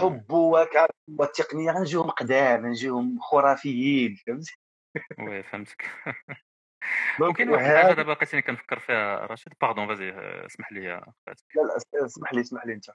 [0.00, 0.30] حب
[1.08, 4.56] والتقنيه غنجيهم قدام غنجيهم خرافيين فهمتي؟
[5.18, 5.82] oui فهمتك.
[7.20, 9.52] وكاين واحد الحاجة دابا بقيتني كنفكر فيها رشيد.
[9.60, 10.10] pardon vas-y
[10.46, 11.12] اسمح لي لا
[11.54, 12.90] لا اسمح لي اسمح لي أنت.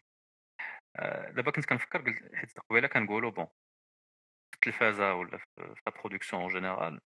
[0.96, 3.46] آه، دابا كنت كنفكر قلت حيت قبيلة كنقولوا bon
[4.52, 7.02] في التلفازة ولا في la production en général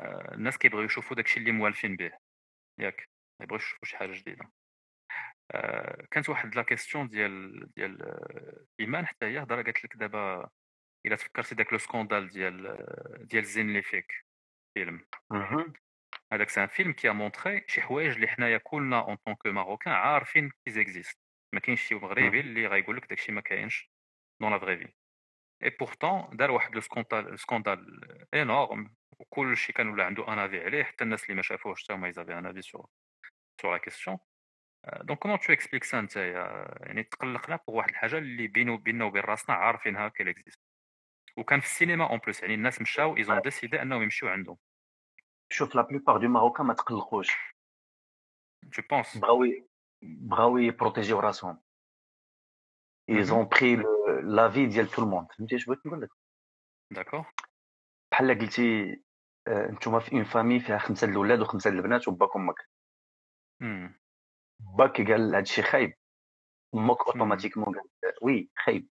[0.00, 2.12] الناس كيبغيو يشوفوا داكشي اللي موالفين به
[2.78, 3.08] ياك
[3.40, 4.52] ما يبغيوش يشوفوا شي حاجة جديدة.
[5.50, 10.48] آه، كانت واحد la question ديال ديال آه، إيمان حتى هي هضرة قالت لك دابا
[11.06, 12.76] إلا تفكرتي داك le scandale ديال
[13.26, 14.24] ديال زين لي فيك
[14.74, 15.06] فيلم
[16.32, 19.92] هذاك c'est un film qui montrait شي حوايج اللي حنايا كلنا en tant que marocain
[19.94, 21.18] عارفين qu'ils existent
[21.54, 23.90] ما كاينش شي مغربي اللي غايقول لك داكشي ما كاينش
[24.40, 24.92] dans la vraie vie
[25.64, 28.00] et pourtant دار واحد le scandale scandale
[28.34, 32.08] énorme وكلشي كان ولا عنده un avis عليه حتى الناس اللي ما شافوهش حتى هما
[32.08, 32.86] ils avaient un avis sur
[33.62, 34.18] sur la question
[35.00, 39.22] donc comment tu expliques ça نتايا يعني تقلقنا pour واحد الحاجة اللي بينو بيننا وبين
[39.22, 40.60] راسنا عارفينها qu'elle existe
[41.36, 44.58] وكان في السينما en plus يعني الناس مشاو ils ont décidé انهم يمشيو عندهم.
[45.52, 47.36] شوف la plupart de marocains ما تقلقوش.
[48.64, 49.44] je pense بغاو
[50.02, 51.60] بغاو يبروتيجيو راسهم
[53.10, 53.76] ils ont pris
[54.22, 55.26] l'avis ديال tout le monde.
[55.38, 56.10] فهمتي اش بغيت نقول لك
[56.92, 57.26] d'accord
[58.18, 59.00] بحال قلتي
[59.48, 62.68] أنتم في une famille فيها خمسة الاولاد وخمسة البنات وباك أمك
[64.60, 65.94] باك قال هذا الشيء خايب
[66.74, 68.88] أمك automatiquement قال oui خايب.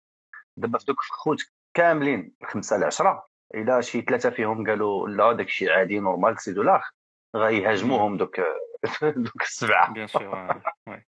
[0.57, 3.27] دابا في دوك خوت كاملين خمسة لعشرة.
[3.55, 6.91] إلا شي ثلاثة فيهم قالوا لا داك الشيء عادي normal c'est de l'art.
[7.35, 8.35] غيهاجموهم دوك
[9.25, 9.93] دوك السبعة.
[9.93, 11.05] bien sûr oui.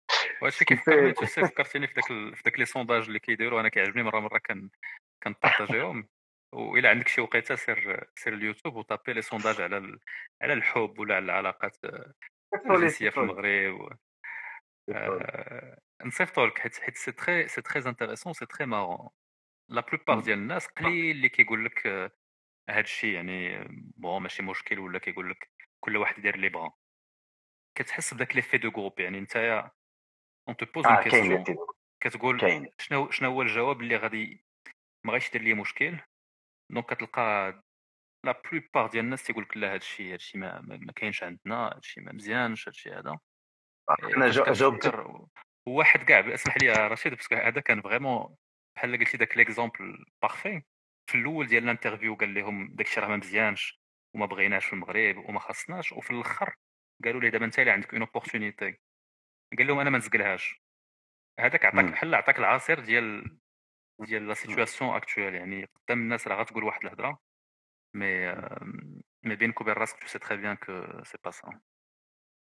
[0.42, 0.64] وهادشي
[1.12, 4.70] تسي فكرتيني في داك في داك les sondages اللي كيديروا أنا كيعجبني مرة مرة كان
[5.22, 6.08] كنبارطاجيهم
[6.54, 9.98] وإلا عندك شي وقيته سير سير اليوتيوب وطابي les sondages على
[10.42, 11.76] على الحب ولا على العلاقات
[12.54, 13.98] الجنسية في المغرب
[14.92, 19.08] آه، نصيفطو لك حيت حيت c'est très c'est très intéressant c'est très marrant
[19.70, 21.86] la plupart ديال الناس قليل اللي كيقول لك
[22.70, 26.72] هذا الشيء يعني bon ماشي مشكل ولا كيقول لك كل واحد يدير اللي بغا.
[27.78, 29.70] كتحس بداك l'effet de groupe يعني نتايا
[30.48, 31.44] on te pose question
[32.00, 32.40] كتقول
[32.78, 34.44] شنو شنو هو الجواب اللي غادي
[35.04, 35.98] ما غاديش يدير لي مشكل؟
[36.70, 37.60] donc كتلقى
[38.24, 41.68] la plupart ديال الناس تيقول لك لا هذا الشيء هذا الشيء ما, ما كاينش عندنا
[41.68, 42.70] هذا الشيء ما مزيانش هذا.
[42.70, 43.18] الشيء هذا
[44.16, 44.94] أنا جاوبت
[45.66, 48.36] واحد كاع اسمح لي رشيد parce que هذا كان vraiment
[48.76, 50.62] بحال قلتي داك l'exemple parfait
[51.10, 53.80] في الأول ديال ال interview قال لهم داك الشيء راه ما مزيانش
[54.14, 56.56] وما بغيناش في المغرب وما خصناش وفي الآخر
[57.04, 58.78] قالوا لي دابا أنت اللي عندك une opportunité
[59.58, 60.60] قال لهم أنا ما نزقلهاش.
[61.40, 63.38] هذاك عطاك بحال عطاك العصير ديال
[64.00, 67.18] ديال لا سيتوياسيون اكطويل يعني قدام الناس راه غتقول واحد الهضره
[67.94, 68.32] مي
[69.22, 71.60] مي بينك وبين راسك تو سي تري بيان كو سي با سا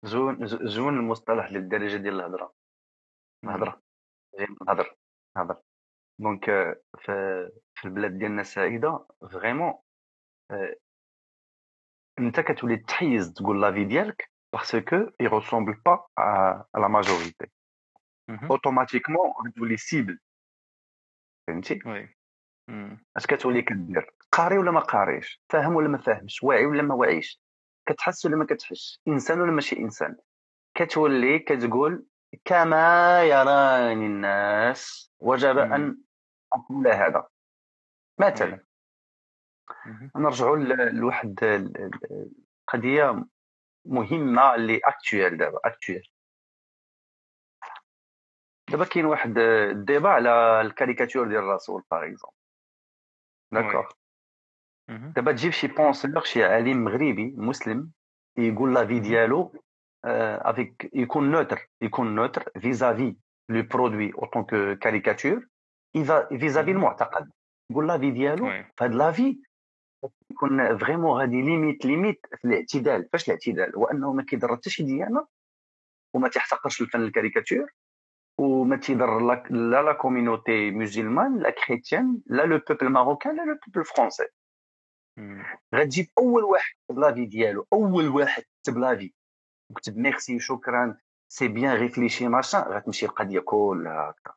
[0.04, 2.54] زون زون المصطلح للدرجه ديال الهضره
[3.43, 3.82] الهضره
[4.67, 4.95] نهضر
[5.38, 5.62] نهضر
[6.19, 6.45] دونك
[6.97, 9.73] في في البلاد ديالنا السعيده فريمون
[12.19, 17.47] انت كتولي تحيز تقول لافي ديالك باسكو اي ريسومبل با à la majorité.
[18.30, 20.19] automatiquement غتولي cible
[21.47, 22.15] فهمتي؟ oui.
[23.17, 27.41] اش كتولي كدير؟ قاري ولا ما قاريش؟ فاهم ولا ما فاهمش؟ واعي ولا ما واعيش؟
[27.86, 30.17] كتحس ولا ما كتحسش؟ إنسان ولا ماشي إنسان؟
[30.73, 32.05] كتولي كتقول
[32.45, 35.97] كما يراني الناس وجب أن
[36.53, 37.27] أقول هذا.
[38.19, 38.63] مثلا.
[40.15, 40.57] نرجعوا
[40.91, 41.39] لواحد
[42.73, 43.25] القضية
[43.86, 46.10] مهمة اللي actuelle دابا actuelle
[48.71, 52.36] دابا كاين واحد ال débat على الكاريكاتور ديال الرسول par exemple
[53.52, 53.91] d'accord
[54.89, 57.91] دابا تجيب شي penseur شي عالم مغربي مسلم
[58.38, 59.63] يقول l'avis ديالو
[60.06, 63.15] avis كيكون neutre يكون neutre vis-à-vis
[63.50, 65.47] le produit en tant que caricature
[66.39, 67.32] vis-à-vis المعتقد.
[67.71, 69.38] يقول l'avis ديالو في هاد l'avis
[70.32, 73.10] يكون vraiment غادي limite limite في الاعتدال.
[73.13, 75.27] فاش الاعتدال؟ هو أنه ما كيضر حتى شي ديانة
[76.13, 77.71] وما تيحتقرش الفن الكاريكاتور.
[78.38, 82.89] وما تيضر لا la communauté musulmane لا chrétienne لا le peuple marocain لا le peuple
[82.89, 84.28] français
[85.76, 89.13] غتجيب أول واحد l'avis ديالو أول واحد كتب l'avis
[89.69, 90.97] وكتب ميرسي شكرا
[91.28, 94.34] c'est bien réfléchi machin غتمشي القضية كلها هكا.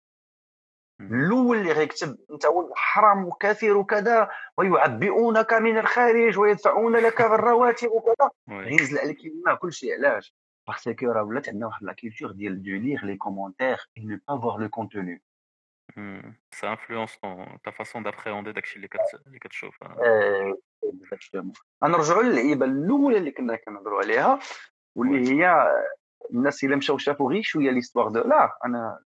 [1.00, 8.30] الأول اللي غيكتب أنت حرام وكثير وكذا ويعبئونك من الخارج ويدفعون لك الرواتب وكذا.
[8.50, 9.18] غينزل عليك
[9.60, 10.34] كل شيء علاش؟
[10.66, 14.18] parce que راه ولات عندنا واحد la culture ديال de lire les commentaires et ne
[14.28, 15.22] pas voir le contenu
[16.50, 17.18] ça influence
[17.64, 18.88] ta façon d'appréhender داكشي اللي
[19.26, 19.84] اللي كتشوف
[21.84, 24.38] غنرجعوا للعيبه الاولى اللي كنا كنهضروا عليها
[24.96, 25.70] واللي هي
[26.34, 29.04] الناس الا مشاو شافوا غير شوية l'histoire de لا أنا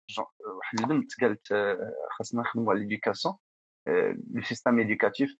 [0.57, 1.47] واحد البنت قالت
[2.11, 3.36] خاصنا نخدموا على l'éducation
[4.34, 5.36] le système éducatif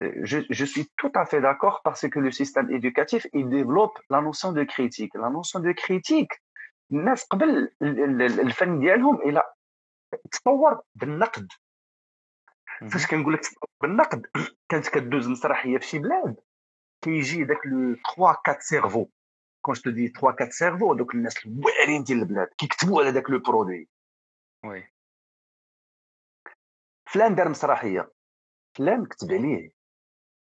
[0.00, 4.20] je, je, suis tout à fait d'accord parce que le système éducatif, il développe la
[4.20, 5.14] notion de critique.
[5.14, 6.32] La notion de critique,
[6.92, 7.70] الناس قبل
[8.22, 9.42] الفن ديالهم إلى
[10.32, 11.48] تطور بالنقد
[12.90, 13.40] فاش كنقول لك
[13.82, 14.26] بالنقد
[14.68, 16.36] كانت كدوز مسرحيه في شي بلاد
[17.04, 19.08] كيجي داك les 3 4 cerveaux
[19.62, 23.38] quand je dis 3 4 cerveaux دوك الناس الواعرين ديال البلاد كيكتبوا على داك le
[23.38, 23.88] produit,
[24.64, 24.88] oui
[27.06, 28.15] فلان دار مسرحيه
[28.76, 29.70] فلان كتب عليه.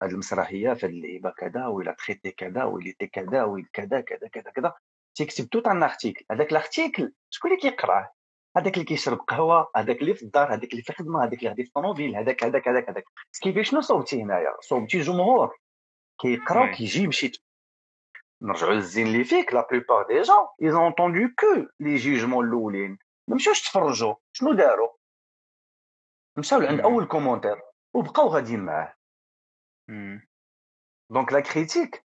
[0.02, 4.50] هاد المسرحية في اللعيبه كذا ولا traité كذا ولا تي كذا ولا كذا كذا كذا
[4.50, 4.74] كذا
[5.14, 8.12] تيكتب tout un article هذاك ال article شكون اللي كيقراه؟
[8.56, 11.62] هذاك اللي كيشرب قهوة هذاك اللي في الدار هذاك اللي في الخدمه هذاك اللي غادي
[11.62, 13.04] في الطوموبيل هذاك هذاك هذاك هذاك
[13.42, 15.58] كيفاش شنو صوبتي هنايا؟ صوبتي جمهور.
[16.20, 17.32] كيقراو كيجيب شي
[18.42, 19.54] نرجعوا للزين اللي فيك.
[19.54, 24.52] la plupart des gens ils ont entendu que les jugements الاولين ما مشاوش تفرجوا شنو
[24.52, 24.88] داروا؟
[26.38, 28.94] مشاو لعند أول commentaire وبقاو غاديين معاه.
[31.10, 32.04] donc la critique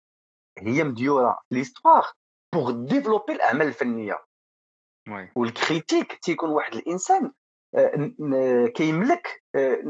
[0.58, 2.06] هي مديورة l'histoire
[2.54, 4.24] pour développer الأعمال الفنية.
[5.36, 7.32] وال critique تيكون واحد الإنسان
[7.74, 9.82] آه، كيملك آه،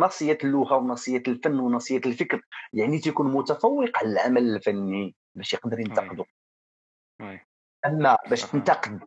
[0.00, 2.42] ناصية اللغة وناصية الفن وناصية الفكر.
[2.72, 6.24] يعني تيكون متفوق على العمل الفني باش يقدر ينتقده.
[7.86, 9.00] أما باش تنتقد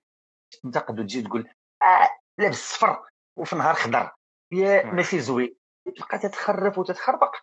[0.64, 1.50] تنتقد وتجي تقول
[1.82, 4.12] آه لابس صفر وفي نهار خضر.
[4.52, 5.56] يا ماشي زوين.
[5.92, 7.36] تبقى تتخرف وتتخربق.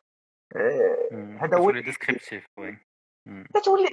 [0.57, 2.79] آه هذا هو descriptif, oui.
[3.55, 3.89] تتولي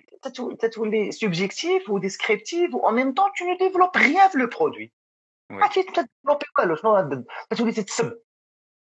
[0.60, 4.94] تتولي subjectif و descriptif و même temps tu ne développes rien في le produit
[5.52, 8.22] ما ت développer والو شنو تتولي تتسب.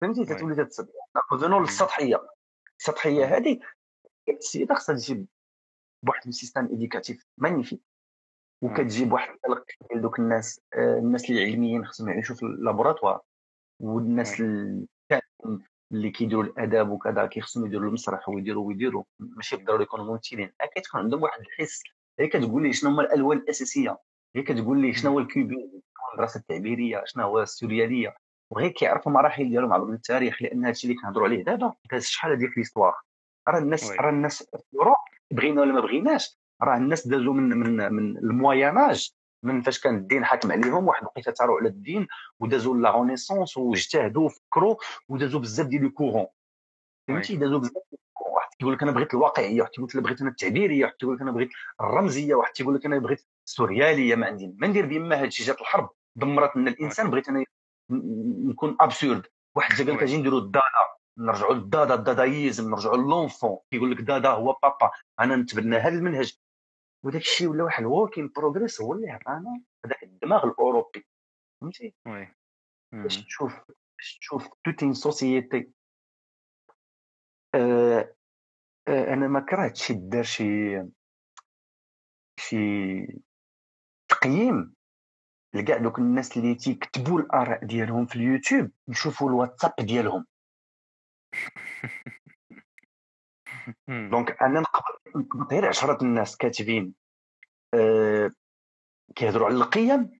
[0.01, 0.89] فهمتي؟ تتولي تتسب.
[1.15, 2.27] ناخذ للسطحية.
[2.79, 3.59] السطحية هذه
[4.29, 5.27] السيده خصها تجيب
[6.05, 7.81] بواحد ال système éducatif magnifique
[8.63, 13.21] وكتجيب واحد القلق ديال دوك الناس آه، الناس اللي علميين خصهم يعيشوا في ال laboratoire.
[13.81, 14.87] والناس اللي
[16.13, 20.51] كيديروا الاداب وكذا كيخصهم يديروا المسرح ويديروا ويديروا ماشي بالضروري يكونوا ممثلين.
[20.75, 21.83] كتكون عندهم واحد الحس.
[22.19, 23.97] هي كتقول لي شنو هما الألوان الأساسية.
[24.35, 25.55] هي كتقول لي شنو هو ال copie
[26.13, 28.15] المدرسة التعبيرية شنو هو السوريالية.
[28.53, 32.57] وغير كيعرفوا المراحل ديالهم عبر التاريخ لأن هادشي اللي كنهضروا عليه دابا داز شحال هذيك
[32.57, 32.93] l'histoire
[33.47, 34.49] راه الناس راه الناس
[35.31, 39.13] بغينا ولا ما بغيناش راه الناس دازوا من من من ال Moyen Âge
[39.43, 42.07] من فاش كان الدين حاكم عليهم واحد الوقيته تاروا على الدين
[42.39, 44.75] ودازوا la Renaissance واجتهدوا وفكروا
[45.09, 46.27] ودازوا بزاف ديال les courants.
[47.07, 47.83] فهمتي؟ دازوا بزاف
[48.35, 51.15] واحد تيقول لك أنا بغيت الواقعية واحد تيقول لك أنا بغيت أنا التعبيرية واحد تيقول
[51.15, 51.49] لك أنا بغيت
[51.81, 55.89] الرمزية واحد تيقول لك أنا بغيت السوريالية ما عندي ما ندير بما هادشي جات الحرب
[56.15, 57.45] دمرت لنا الإنسان بغيت أنا
[58.49, 59.25] نكون ابسورد
[59.55, 60.83] واحد قال لك أجي نديروا الدادا
[61.17, 66.37] نرجعوا للدادا الدادايزم نرجعوا للونفون كيقول لك دادا هو بابا أنا نتبنى هذا المنهج.
[67.03, 71.05] وداك الشيء ولا واحد الوركين بروغريس هو اللي عطانا هذاك الدماغ الأوروبي
[71.61, 72.35] فهمتي؟ وي.
[72.91, 73.53] باش تشوف
[73.97, 75.71] باش تشوف toute une société
[77.55, 78.15] آه
[78.87, 80.81] آه أنا ما كرهتش دار شي
[82.39, 83.05] شي
[84.09, 84.75] تقييم
[85.53, 90.25] لكاع دوك الناس اللي تيكتبوا الآراء ديالهم في اليوتيوب نشوفوا الواتساب ديالهم.
[93.87, 96.93] donc أنا نقبض غير عشرة الناس كاتبين
[97.73, 98.31] آه
[99.15, 100.19] كيهضروا على القيم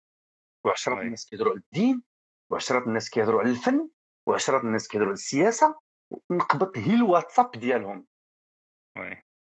[0.66, 2.04] وعشرة الناس كيهضروا على الدين
[2.50, 3.90] وعشرة الناس كيهضروا على الفن
[4.28, 5.80] وعشرة الناس كيهضروا على السياسة
[6.32, 8.06] نقبض هي الواتساب ديالهم.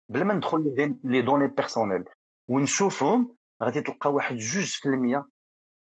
[0.09, 2.05] بلا ما ندخل les données personnelles
[2.47, 5.27] ونشوفهم غادي تلقى واحد جوج في المية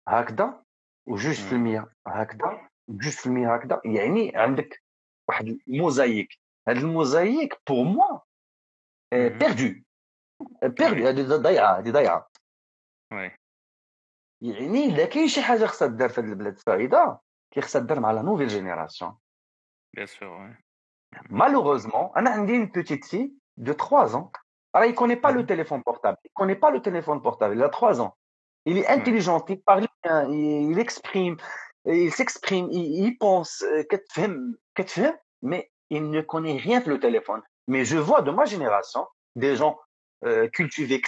[0.07, 0.63] هكذا
[1.07, 3.81] وجوج في المية هكذا وجوج في المية هكذا.
[3.85, 4.83] يعني عندك
[5.29, 6.39] واحد الموزايك.
[6.67, 8.19] هذا ال mosaïque pour moi
[9.13, 9.81] perdu
[10.63, 12.29] perdu هذه ضيعه هذه ضيعه
[14.41, 17.19] يعني الا كاين شي حاجة خصها تدار في هذه البلاد السعيده
[17.53, 19.17] كي خصها تدار مع la nouvelle génération
[19.95, 20.57] bien sûr
[21.29, 24.31] malheureusement أنا عندي une petite fille de 3 ans
[24.73, 26.17] Alors, il ne connaît pas le téléphone portable.
[26.23, 27.55] Il ne connaît pas le téléphone portable.
[27.55, 28.15] Il a 3 ans.
[28.65, 29.43] Il est intelligent.
[29.49, 30.29] Il parle bien.
[30.29, 31.37] Il, il exprime.
[31.85, 32.67] Il s'exprime.
[32.71, 33.65] Il, il pense.
[35.41, 37.42] Mais il ne connaît rien que le téléphone.
[37.68, 39.78] Mais je vois de ma génération des gens
[40.24, 41.00] euh, cultivés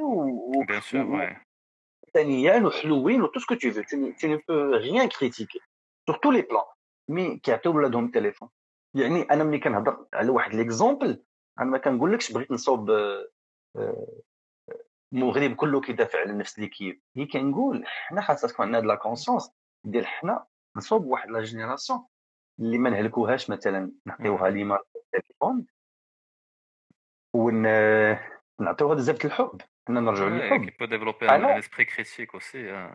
[0.00, 1.36] ou, ou, Bien sûr, ou, ouais.
[3.20, 3.84] ou tout ce que tu veux.
[3.84, 5.60] Tu, tu, ne peux rien critiquer
[6.08, 6.66] sur tous les plans.
[7.08, 8.48] Mais qui a tout le don téléphone.
[8.94, 11.22] يعني انا ملي كنهضر على واحد ليكزومبل
[11.60, 12.90] انا ما كنقولكش بغيت نصوب
[15.12, 19.50] المغرب كله كيدافع على نفس ليكيب هي كنقول حنا خاصة تكون عندنا لا كونسيونس
[19.84, 20.46] ديال حنا
[20.76, 22.06] نصوب واحد لا جينيراسيون
[22.59, 25.67] اللي ما نهلكوهاش مثلا نعطيوها ليما التليفون
[27.33, 29.61] ونعطيوها بزاف الحب.
[29.87, 30.69] حنا نرجعوا للحب.
[30.69, 32.89] qui développe un esprit critique aussi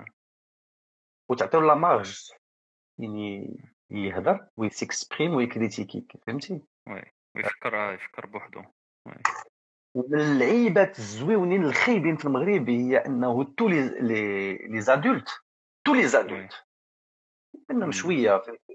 [1.30, 2.30] وتعطيو la marge.
[2.98, 3.56] يعني
[3.90, 7.02] يهضر وي s'exprime وي critiquer فهمتي؟ oui
[7.36, 8.62] ويفكر يفكر بوحدو.
[9.94, 13.88] ومن اللعيبات الزويونين الخايبين في المغرب هي أنه tous les
[14.68, 15.28] les adultes.
[15.84, 16.66] tous les adultes.
[17.70, 18.69] انهم شوية فهمتي؟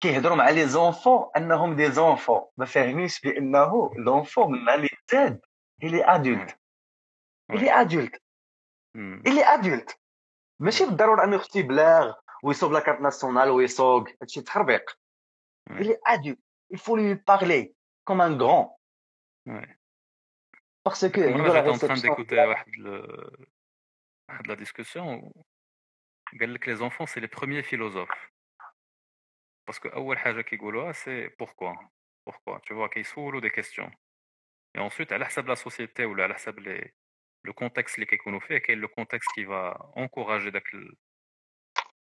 [0.00, 2.40] كيهضروا مع les enfants أنهم des enfants.
[2.56, 5.40] ما فاهمينش بأنه l'enfant من اللي زاد.
[5.82, 6.58] il est adulte
[7.50, 8.22] il est adulte
[8.96, 10.00] il est adulte
[10.60, 14.98] ماشي بالضرورة أنه يختي بلاغ ويصوب la carte nationale ويسوق هادشي تخربيق.
[15.70, 16.38] il est adulte
[16.74, 18.78] il faut lui parler comme un grand.
[19.46, 19.78] Ouais.
[20.84, 22.72] parce que j'étais en train d'écouter واحد
[24.28, 25.32] واحد la discussion
[26.40, 28.30] قال لك les enfants c'est les premiers philosophes.
[29.68, 31.74] parce que اول حاجة كيقولوها c'est pourquoi
[32.26, 33.90] pourquoi tu vois كيسولوا des questions
[34.78, 36.92] et ensuite على حسب la société ولا على حسب لي
[37.44, 40.74] le contexte اللي كيكونوا فيه كاين le contexte qui va encourager داك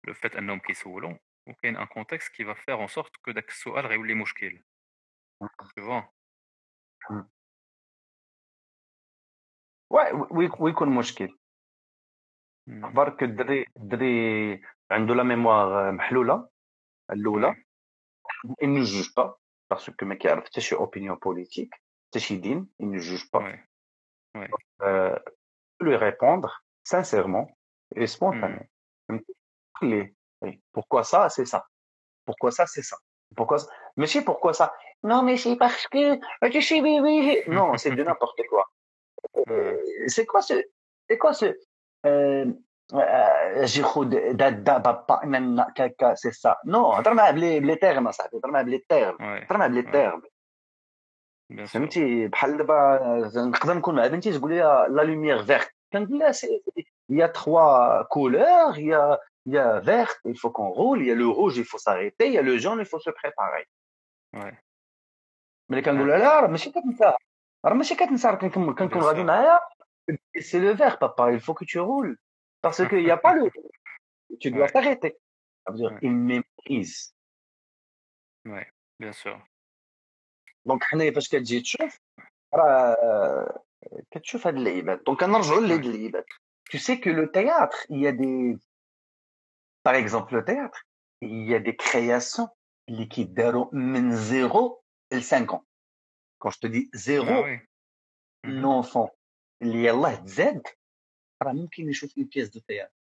[0.07, 3.85] le fait انهم كيسولوا وكاين un contexte qui va faire en sorte que داك السؤال
[3.85, 4.63] غيولي مشكل
[5.43, 6.15] tu vois?
[10.59, 11.37] ويكون مشكل
[12.69, 16.49] أخبارك الدري الدري عنده لا ميموار محلوله
[17.10, 17.54] الاولى
[18.62, 21.74] il ne juge pas parce que ما كيعرف حتى شي اوبينيون بوليتيك
[22.08, 23.60] حتى شي دين il ne juge pas ouais.
[24.34, 24.50] Ouais.
[24.82, 25.18] Euh,
[25.80, 27.48] lui répondre sincèrement
[27.96, 28.68] et spontanément
[29.76, 30.14] خليه
[30.72, 31.66] pourquoi ça c'est ça
[32.24, 32.96] pourquoi ça c'est ça
[33.36, 36.04] pourquoi ça ماشي pourquoi ça non mais c'est parce que
[37.50, 38.64] non c'est de n'importe quoi
[40.06, 40.54] c'est quoi ce
[41.08, 41.46] c'est quoi ce
[42.06, 42.46] euh,
[43.63, 48.63] جيخود دابا با كاكا سي سا نو هضر معاه بلي بلي تيرم اصاحبي هضر معاه
[48.63, 50.21] بلي تيرم هضر معاه بلي تيرم
[51.65, 56.63] فهمتي بحال دابا نقدر نكون مع بنتي تقول لي لا لوميير فيرت كنقول لها سي
[57.09, 61.27] يا تخوا كولور يا y a vert il faut qu'on roule il y a le
[61.27, 63.67] rouge il faut s'arrêter il y a le jaune il faut se préparer.
[65.69, 67.13] ملي كنقول لها لا راه ماشي كتنسى
[67.65, 69.59] راه ماشي كتنسى راه كنكون غادي معايا
[70.39, 72.24] c'est le vert بابا il faut que tu roules.
[72.65, 73.45] Parce qu'il n'y a pas le.
[74.41, 75.11] Tu dois t'arrêter.
[75.63, 75.99] Ça veut dire Ouais.
[76.07, 77.13] il mémorise.
[78.45, 78.67] Ouais,
[78.99, 79.37] bien sûr.
[80.65, 81.99] donc حنايا فاش كتجي تشوف
[82.53, 83.63] راه
[84.11, 86.25] كتشوف هاد اللعيبات دونك كنرجعوا لهاد اللعيبات
[86.71, 88.57] Tu sais que le théâtre, il y a des.
[89.83, 90.79] Par exemple, le théâtre,
[91.21, 92.49] il y a des créations
[92.89, 95.63] اللي كيداروا من 0 ل 5 ans.
[96.39, 97.59] Quand je te dis 0, Ah oui.
[98.43, 98.61] Mhm.
[98.63, 99.09] l'enfant
[99.61, 100.67] اللي يلاه تزاد
[101.43, 102.93] راه ممكن يشوف une pièce de théâtre.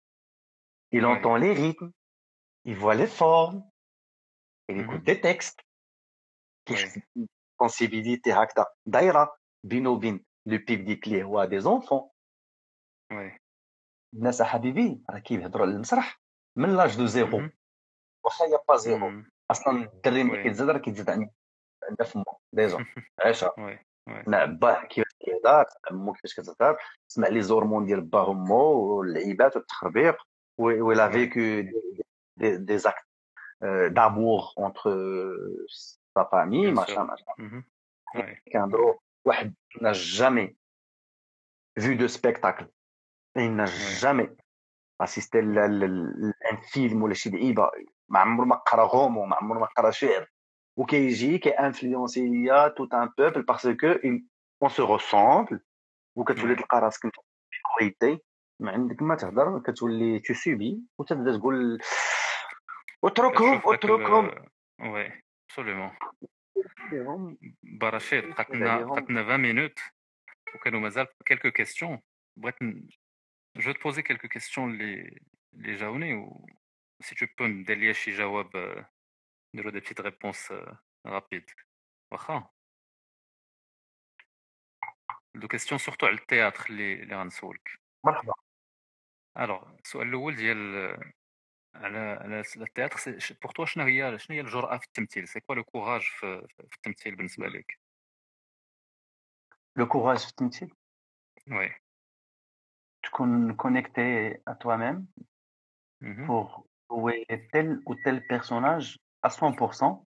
[0.95, 1.07] Il Ouais.
[1.16, 1.90] entend les rythmes,
[2.66, 3.61] il voit les formes,
[4.68, 4.81] il Mhm.
[4.85, 5.61] écoute des textes.
[6.71, 6.75] Ouais.
[7.62, 12.11] sensibilité هكذا دايره بينه وبين le public اللي هو des enfants
[13.12, 13.38] Ouais.
[14.14, 16.21] الناس حبيبي راه كيهضروا على المسرح
[16.57, 17.51] من l'âge de zéro Mhm.
[18.25, 19.31] واخا يا با زيرو Mhm.
[19.51, 20.42] أصلا الدري ملي Oui.
[20.42, 21.31] كيتزاد راه كيتزاد عندنا
[21.90, 22.87] عندنا فمو déjà
[23.21, 23.53] عاشا
[24.11, 24.25] Ouais.
[24.27, 26.77] سمع باه كيفاش كيهضر مو كيفاش كتهضر
[27.09, 30.17] سمع les arguments ديال با ومو واللعيبات والتخربيق
[30.62, 31.11] Ouais.
[31.12, 31.71] vécu
[32.37, 33.05] des actes
[33.88, 34.90] d'amour entre
[36.14, 37.03] sa famille ماشا.
[37.03, 38.37] ماشا.
[38.53, 39.55] كنهضروا واحد
[41.81, 42.67] vu de spectacle
[43.38, 44.01] il n'a Ouais.
[44.03, 44.31] jamais
[45.03, 47.71] assisté لأن فيلم ولا شي لعيبه
[48.09, 50.29] ما عمره ما قرا غومو ما عمره ما قرا شعر
[50.77, 53.87] وكيجي qui influence ليا tout un peuple parce
[54.62, 55.61] qu'on se ressemble
[56.17, 56.59] وكتولي Ouais.
[56.59, 57.15] تلقى راسك انت
[57.81, 58.25] minorité
[58.61, 61.79] ما عندك ما تهضر كتولي tu subis وتبدا تقول
[63.05, 64.49] اتركهم كتشوف داك اتركهم ال-
[64.83, 65.13] Ouais.
[65.53, 65.93] Absolument.
[66.93, 69.79] هم برشيد بقات كيف لنا عليهم بقات لنا 20 مينوت
[70.55, 72.01] وكانوا مازال كيلكو كيستيون
[72.37, 72.89] بغيت ن...
[73.57, 75.21] جو تبوزي كيلكو كيستيون اللي
[75.55, 76.47] اللي جاوني و
[77.03, 78.85] سي تو بو ندير ليا شي جواب
[79.53, 80.53] آه، نديرو دي بتيت ريبونس
[81.07, 81.51] رابيد
[82.12, 82.51] واخا
[85.35, 88.33] دو كيستيون سورتو على التياتر اللي اللي غنسولك مرحبا
[89.38, 91.12] Alors السؤال الأول ديال آه،
[91.75, 95.55] على على ال théâtre pour toi شنو هي شنو هي الجرأة في التمثيل c'est quoi
[95.55, 97.79] le courage في, في التمثيل بالنسبة لك
[99.77, 100.75] le courage في التمثيل
[101.51, 101.75] Oui
[103.03, 105.23] تكون connecté à toi même
[106.03, 106.27] مهم.
[106.27, 110.07] pour jouer tel ou tel personnage à 100%,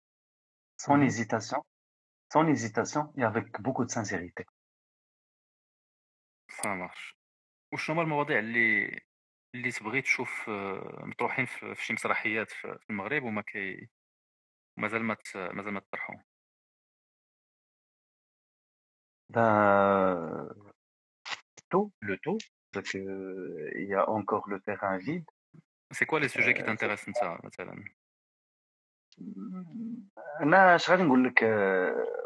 [0.79, 1.05] sans Mhm.
[1.07, 1.63] hésitation,
[2.33, 4.45] sans hésitation et avec beaucoup de sincérité.
[6.51, 7.17] Ça marche
[7.75, 9.01] وشنو هما المواضيع اللي
[9.55, 13.89] اللي تبغي تشوف آه، مطروحين في في شي مسرحيات في في المغرب وما كي
[14.79, 16.17] مازال ما ت- مازال ما تطرحوا
[19.29, 20.49] Ben,
[21.71, 22.39] tout, le tout,
[22.73, 25.25] parce que euh, il y a encore le terrain vide.
[25.93, 27.85] c'est quoi les sujets qui آه، t'intéressent انت مثلا
[30.41, 31.43] أنا اش غادي نقول لك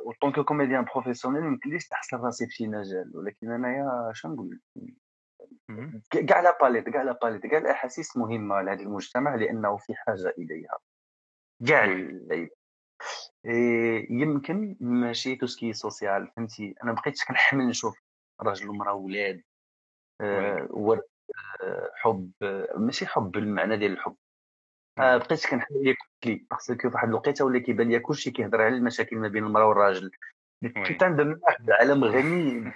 [0.06, 4.60] en tant que comédien professionnel يمكنليش نحصر راسي في شي مجال؟ ولكن أنايا اش نقول؟
[4.76, 6.24] لك.
[6.28, 10.78] كاع la palette كاع la palette كاع الأحاسيس مهمة لهذا المجتمع لأنه في حاجة اليها
[11.66, 11.84] كاع
[14.10, 17.98] يمكن ماشي tout ce qui est social فهمتي؟ أنا بقيتش كنحمل نشوف
[18.40, 19.42] راجل ومرأة وولاد
[20.20, 21.02] آه، ورد
[21.62, 24.16] آه، حب آه، ماشي حب بالمعنى ديال الحب.
[24.98, 25.16] آه،.
[25.16, 29.16] بقيت كنحمل les clichés parce que فواحد الوقيته ولا كيبان ليا كلشي كيهضر على المشاكل
[29.16, 30.10] ما بين المرأة والراجل.
[30.62, 30.70] Oui.
[30.70, 32.72] Putain de merde عالم غني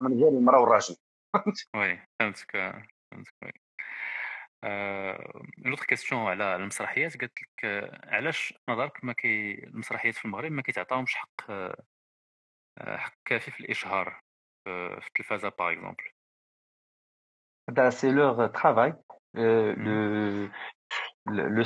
[0.00, 0.96] من غير المرأة والراجل.
[1.76, 2.50] Oui فهمتك
[3.10, 3.66] فهمتك
[5.66, 10.62] autre question على المسرحيات قالت لك آه، علاش نظرك ما كي المسرحيات في المغرب ما
[10.62, 11.76] كيتعطاهمش حق آه،
[12.78, 14.20] حق كافي في الإشهار
[14.64, 16.04] في في التلفازة par exemple
[17.68, 18.94] Ben, c'est leur travail.
[19.36, 20.48] Euh,
[21.26, 21.64] le,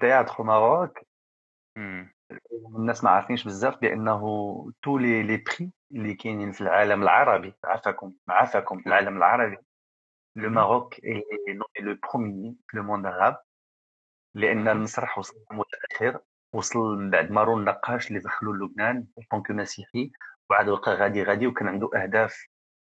[0.00, 1.04] théâtre au Maroc,
[2.76, 4.20] الناس ما عارفينش بزاف بأنه
[4.82, 9.56] tous les les prix اللي كاينين في العالم العربي عافاكم عافاكم العالم العربي.
[10.36, 13.36] le Maroc est le premier في le monde arabe.
[14.34, 16.20] لأن المسرح وصل متأخر
[16.54, 20.12] وصل بعد مارون النقاش اللي دخلوا لبنان donc مسيحي
[20.50, 22.46] وعاد بقى غادي غادي وكان عنده أهداف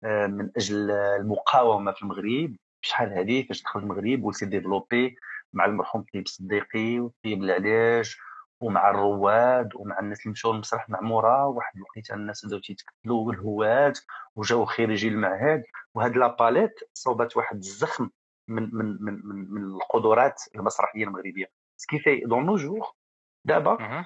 [0.04, 2.56] آه، من أجل المقاومة في المغرب.
[2.82, 5.16] شحال هذه؟ فاش دخل المغرب و s'est développé
[5.52, 8.16] مع المرحوم طيب الصديقي وطيب العلاج
[8.60, 13.96] ومع الرواد ومع الناس اللي مشاو للمسرح المعموره واحد الوقيته الناس بداو تيتكتلوا والهواد
[14.36, 15.62] وجاو خريجي المعهد.
[15.94, 18.10] وهاد la palette صوبت واحد الزخم
[18.48, 21.46] من من من من, من القدرات المسرحية المغربية.
[21.76, 22.86] ce qui fait dans nos jours
[23.44, 24.04] دابا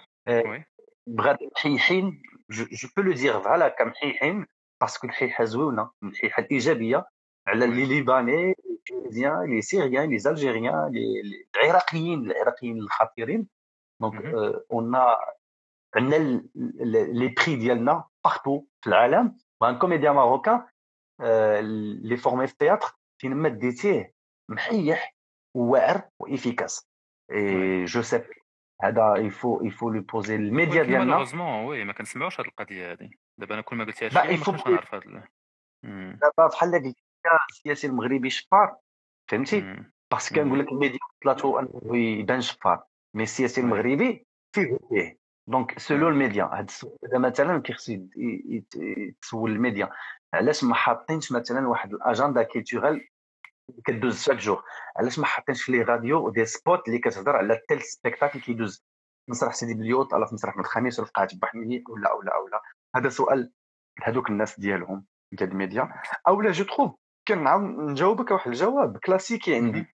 [1.06, 2.64] بغات محيحين je
[2.96, 4.46] peux le dire voilà كمحيحين
[4.80, 7.06] parce que الحيحة زوينة الحيحة الإيجابية
[7.46, 8.54] على les libanais
[8.90, 10.92] les les syriens les algériens
[11.56, 13.48] العراقيين العراقيين الخطيرين
[14.00, 14.24] donc
[14.72, 14.96] en
[15.96, 20.66] عندنا les prix ديالنا partout في العالم un comédien marocain
[22.02, 22.88] les formé في التياتر
[23.20, 24.14] فين ما d'été
[24.50, 25.14] محيح
[25.56, 26.88] وواعر و efficace
[27.30, 28.24] et je sais
[28.82, 32.92] هذا il faut il faut le poser الميديا ديالنا مالوغوزمون وي ما كنسمعوش هذه القضية
[32.92, 35.28] هذه دابا أنا كل ما قلتيها شي ما كنتش نعرف هذا
[35.82, 37.03] دابا بحال قلت
[37.50, 38.76] السياسي المغربي شفار
[39.30, 45.18] فهمتي؟ parce que كنقول لك الميديا طلاتو أنه يبان شفار mais السياسي المغربي فيه فيه
[45.46, 49.90] donc سولو الميديا هاد السؤال هذا مثلا كيخصو يتسول الميديا.
[50.34, 53.08] علاش ما حاطينش مثلا واحد ال agenda culturel
[53.84, 54.64] كدوز chaque jour
[54.96, 58.84] علاش ما حاطينش في les radios des spots اللي كتهضر على tel spectacle كيدوز؟
[59.30, 62.62] مسرح سيدي بليوت ولا في مسرح من الخميس ولا في قاعه بوحميني ولا ولا ولا.
[62.96, 63.52] هذا سؤال
[64.00, 66.02] لهذوك الناس ديالهم ديال الميديا.
[66.28, 66.94] اولا je te كنعاود
[67.28, 69.86] prouve كنعاود نجاوبك واحد الجواب كلاسيكي عندي.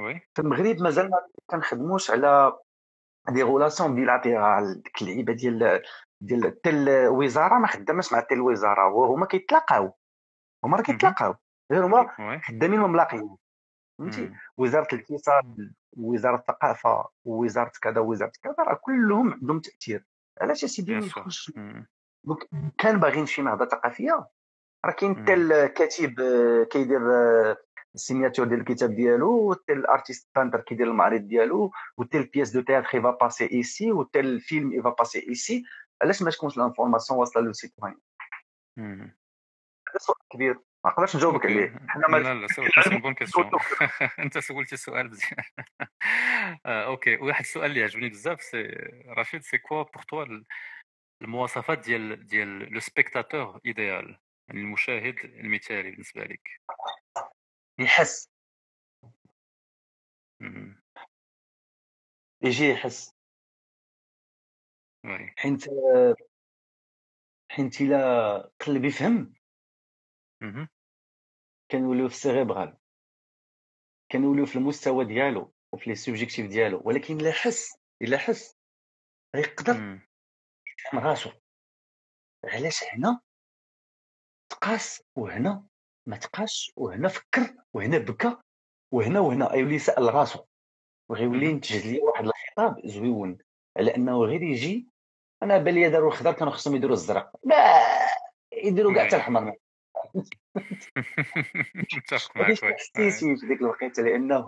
[0.00, 0.20] oui.
[0.34, 2.58] في المغرب مازال ما كنخدموش على
[3.28, 5.82] des relations bilatérales ديك اللعيبة ديال
[6.20, 9.94] ديال حتى الوزاره ما خداماش مع حتى الوزاره وهما كيتلاقاو.
[10.64, 11.34] هما راه كيتلاقاو.
[11.72, 13.36] غير هما خدامين وملاقيين
[13.98, 20.06] فهمتي؟ وزارة الاتصال وزارة الثقافة ووزاره كذا ووزاره كذا راه كلهم عندهم تأثير.
[20.40, 21.52] علاش اسيدي ما ندخلش
[22.78, 24.26] كان باغيين شي نهضه ثقافية.
[24.86, 26.14] راه كاين حتى الكاتب
[26.70, 27.00] كيدير
[27.94, 32.60] السيناتور ديال الكتاب ديالو وحتى ال artiste peintre كيدير المعرض ديالو وحتى ال pièce de
[32.60, 35.64] théâtre il va passer ici وحتى الفيلم il va passer ici
[36.02, 37.94] علاش ما تكونش l'information واصلة le citoyen
[39.88, 40.58] هذا سؤال كبير.
[40.84, 41.78] ما نقدرش نجاوبك عليه.
[41.88, 43.50] حنا ما لا لا c'est bonne question
[44.24, 45.44] أنت سولتي سؤال مزيان.
[46.66, 47.16] Okay.
[47.16, 48.62] واحد السؤال اللي عجبني بزاف سي
[49.08, 50.42] رشيد c'est quoi pour toi
[51.22, 54.18] المواصفات ديال ديال le spectateur idéal
[54.50, 56.60] المشاهد المثالي بالنسبة لك.
[57.78, 58.30] يحس.
[62.42, 63.14] يجي يحس.
[65.36, 65.64] حيت
[67.50, 69.34] حيت إلا قلب يفهم.
[71.70, 72.78] كنوليو في ال cérébral.
[74.12, 78.58] كنوليو في المستوى ديالو وفي les subjectifs ديالو ولكن إلا حس إلا حس
[79.36, 79.74] غيقدر
[80.78, 81.30] يفهم راسو.
[82.44, 83.20] علاش هنا؟
[84.48, 85.66] تقاس وهنا
[86.06, 88.36] ما تقاش وهنا فكر وهنا بكى
[88.92, 89.54] وهنا وهنا.
[89.54, 90.44] يولي سال راسو
[91.10, 93.38] وغيولي ينتج لي واحد الخطاب زويون
[93.76, 94.88] على أنه غير يجي
[95.42, 97.32] أنا بالي داروا الخضر كانوا خصهم يديروا الزرق.
[97.44, 97.82] لا
[98.52, 99.56] يديروا كاع حتى الحمر
[101.74, 104.46] متفق معك حسيتي في ديك الوقيتة لأنه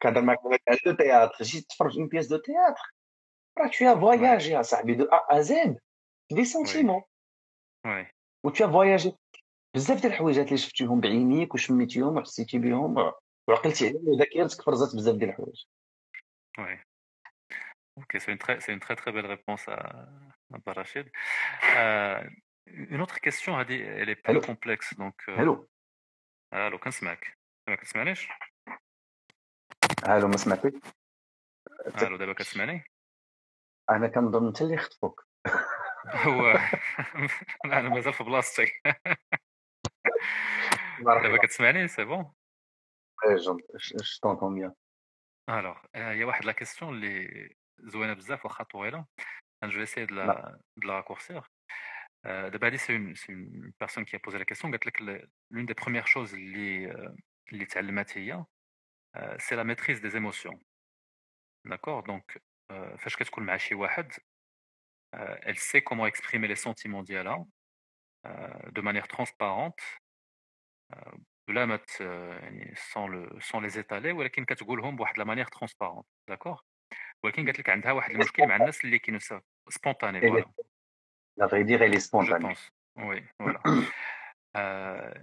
[0.00, 1.44] كان معك على de théâtre.
[1.44, 2.94] جيت تفرج une pièce de théâtre.
[3.58, 5.78] راك فيها voyage يا صاحبي de A à Z
[6.32, 7.02] des sentiments
[8.44, 9.16] و tu voyages
[9.74, 13.12] بزاف ديال الحوايجات اللي شفتيهم بعينيك وشميتيهم وحسيتي بهم
[13.48, 15.64] وعقلتي عليهم وذاكرتك فرزات بزاف ديال الحوايج.
[16.58, 16.80] وي.
[18.00, 20.08] Très belle réponse à,
[20.66, 21.06] à Rachid.
[21.76, 22.22] Euh,
[22.66, 24.94] une autre question, Hadi, elle est plus complexe.
[24.98, 25.38] Donc, euh...
[25.38, 25.68] Hello.
[26.54, 28.28] ألو كنسمعك ما كتسمعنيش
[30.08, 30.74] ألو ما سمعتك
[32.02, 32.84] ألو دابا كتسمعني
[33.90, 35.26] أنا كنظن انت اللي خطفوك
[36.06, 36.58] هو
[37.64, 38.66] أنا مازال في بلاصتي.
[41.04, 42.32] دابا كتسمعني c'est bon
[43.36, 43.58] je
[44.22, 44.74] t'entends bien
[45.48, 49.06] Alors هي واحد la question اللي زوينه بزاف واخا طويله
[49.64, 51.50] j'essaye de la de la raccourcir
[52.24, 54.70] d'abord c'est une, c'est une personne qui a posé la question.
[54.70, 56.86] قالت لك l'une des premières choses اللي
[57.52, 58.44] اللي تعلمات هي
[59.38, 60.60] c'est la maîtrise des émotions
[61.66, 62.42] D'accord donc
[62.98, 64.12] فاش كتكون مع شي واحد
[65.16, 67.46] elle sait comment exprimer les sentiments ديالها
[68.78, 69.82] de manière transparente
[71.48, 76.60] بلا ما يعني sans le sans les étaler ولكن كتقولهم بواحد la manière transparente d'accord
[77.24, 79.18] ولكن قالت لك عندها واحد المشكل مع الناس اللي كينو
[79.68, 80.52] سبونتاني فوالا
[81.38, 82.58] لا فري دير elle est spontanée.
[82.96, 83.60] وي فوالا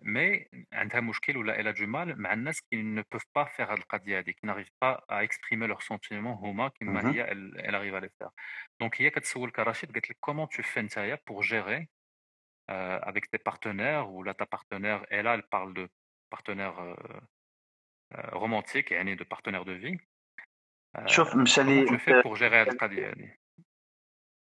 [0.01, 3.69] مي عندها مشكل ولا elle a du mal مع الناس qui ne peuvent pas faire
[3.69, 7.25] هاد القضية هادي qui n'arrivent pas à exprimer leurs sentiments هما كيما هي
[7.57, 8.31] elle arrive à les faire.
[8.79, 11.41] donc هي كتسولك رشيد قالت لك comment tu fais نتايا pour
[12.69, 15.89] gérer avec tes partenaires ou là ta partenaire elle elle parle de
[16.29, 16.95] partenaire
[18.33, 19.97] romantique يعني de partenaire de vie.
[21.05, 23.39] شوف مشى لي tu fais pour gérer هاد القضية هادي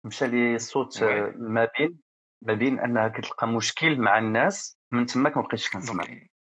[0.06, 2.00] مشى لي الصوت ما بين
[2.42, 6.04] ما بين انها كتلقى مشكل مع الناس من تما ما بقيتش كنسمع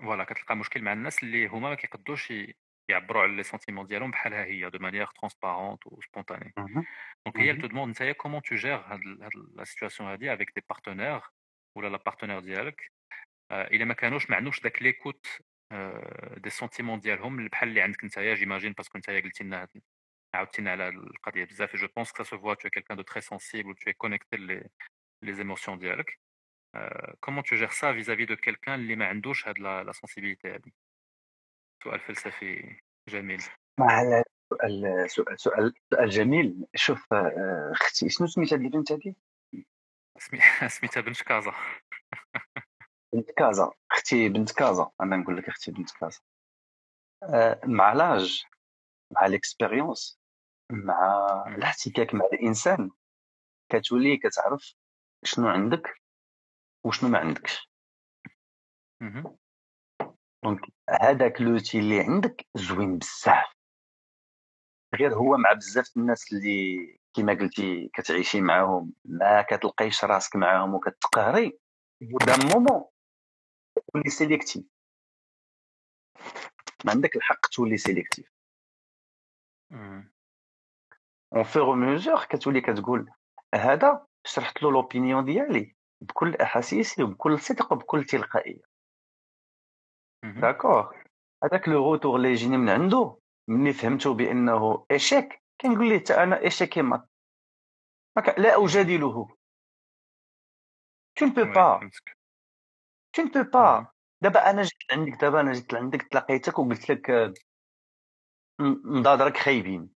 [0.02, 2.32] voilà كتلقى مشكل مع الناس اللي هما ما كيقدوش
[2.90, 6.52] يعبروا على les sentiments ديالهم بحالها هي de manière transparente و spontanée
[7.26, 10.64] donc هي te demande نتايا comment tu gères هاد هاد la situation هادي avec des
[10.68, 11.20] partenaires
[11.78, 12.90] ولا la partenaire ديالك
[13.52, 15.26] الا ما كانوش ما عندوش داك l'écoute
[16.36, 19.68] des sentiments ديالهم بحال اللي عندك نتايا j'imagine parce que نتايا قلتي لنا
[20.34, 23.20] عاودتي لنا على هاد القضية بزاف je pense que ce fois tu quelqu'un de très
[23.20, 24.36] sensible و tout connecté
[25.24, 26.18] les émotions ديالك
[27.20, 30.74] comment tu gères ça vis-à-vis de quelqu'un اللي ما عندوش هاد la sensibilité هادي
[31.84, 33.40] سؤال فلسفي جميل
[34.50, 37.06] سؤال سؤال سؤال سؤال جميل شوف
[37.72, 39.16] أختي شنو سميتها هاد البنت هادي
[40.68, 41.52] سميتها بنت كازا.
[43.12, 43.72] بنت كازا.
[43.92, 44.90] أختي بنت كازا.
[45.00, 46.20] أنا نقول لك أختي بنت كازا.
[47.64, 48.44] مع l'âge
[49.12, 50.20] مع l'expérience
[50.72, 52.90] مع الاحتكاك مع الإنسان.
[53.72, 54.74] كتولي كتعرف
[55.24, 56.02] شنو عندك
[56.84, 57.70] وشنو ما عندكش.
[60.44, 60.60] donc
[60.90, 63.58] هذاك l'outil اللي عندك زوين بزاف.
[64.94, 71.58] غير هو مع بزاف الناس اللي كما قلتي كتعيشي معاهم ما كتلقيش راسك معاهم وكتقهري.
[72.00, 72.84] au bout d'un moment.
[73.92, 74.64] تولي sélective.
[76.84, 78.32] ما عندك الحق تولي sélective.
[81.32, 83.10] au fur et à mesure كتولي كتقول
[83.54, 88.62] هذا شرحت له l'opinion ديالي بكل أحاسيسي وبكل صدق وبكل تلقائية.
[90.24, 90.92] داكوغ
[91.44, 96.40] هذاك لو روتور اللي يجيني من عنده ملي فهمته بأنه ايشيك كنقول ليه حتى أنا
[96.40, 97.06] ايشيك ما
[98.38, 99.28] لا أجادله.
[101.16, 101.80] تو ne peux pas
[103.12, 103.86] tu ne peux pas
[104.22, 107.34] دابا أنا جيت عندك دابا أنا جيت عندك تلاقيتك وقلت لك
[108.84, 109.90] نضادرك خايبين.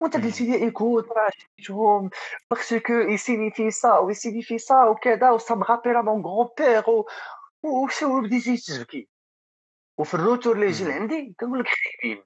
[0.00, 2.10] وأنت قلت لي ايكوت راه شفتهم
[2.50, 7.02] باسكو يسينيفي سا ويسينيفي سا وكذا وسا مغابيل ا مون غران بيغ
[7.62, 9.08] وشو بديتي تبكي
[9.98, 12.24] وفي الروتور اللي يجي لعندي كنقول لك خايبين.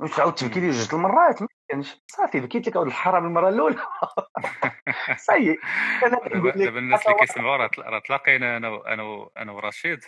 [0.00, 1.96] وتعاود تبكي لي جوج المرات ما كانش.
[2.06, 3.76] صافي بكيت لك الحرام المرة الأولى.
[5.16, 5.58] صاي
[6.02, 10.04] دابا الناس اللي كيسمعوا راه تلاقينا أنا أنا أنا ورشيد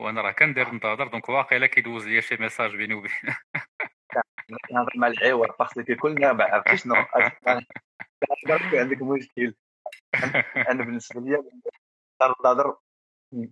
[0.00, 3.10] وأنا راه كندير نتظر دونك واقيلا كيدوز ليا شي ميساج بيني وبين
[4.68, 6.86] كنهضر مع العوار باسكو كلنا ما عرفتيش
[8.74, 9.54] عندك مشكل.
[10.56, 11.42] أنا بالنسبة لي
[12.44, 12.76] نهضر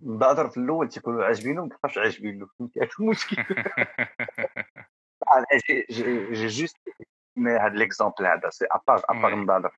[0.01, 3.43] نهضر في الأول تيكونوا عاجبينه وما كيبقاش عاجبين له فهمتي المشكل
[6.31, 6.77] j'ai juste
[7.37, 9.71] هذا l'exemple هذا c'est à part à part نهضر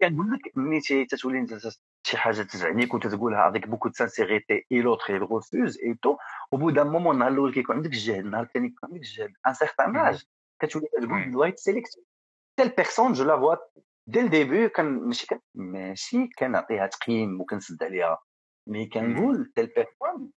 [0.00, 1.58] كنقول لك ملي تتولي انت
[2.06, 6.16] شي حاجة تزعنيك وتتقولها avec beaucoup de sincérité et l'autre il refuse et tout
[6.54, 9.54] au bout d'un moment النهار الأول كيكون عندك الجهد النهار الثاني كيكون عندك الجهد un
[9.54, 10.24] certain âge
[10.62, 11.98] كتولي تقول دوايت سيليكت
[12.56, 13.56] تيل بيرسون جو لا فوا
[14.06, 18.18] دي الديبي كان ماشي كان ماشي كنعطيها تقييم وكنسد عليها
[18.66, 20.30] مي كنقول تيل بيرسون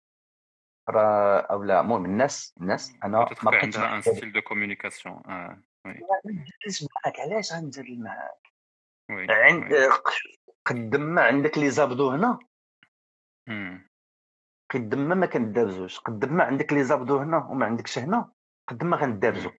[0.89, 5.63] راه أو لا المهم الناس الناس أنا ما بقيتش عندها ان ستيل دو كومونيكاسيون آه
[5.85, 5.99] وي
[7.05, 8.53] معاك علاش غنجادل معاك
[9.29, 9.73] عند
[10.65, 12.39] قدم ما عندك لي زابدو هنا.
[14.69, 15.99] قدم ما ما كندابزوش.
[15.99, 18.31] قدم ما عندك لي زابدو هنا وما عندكش هنا
[18.67, 19.51] قدم ما غندابزو.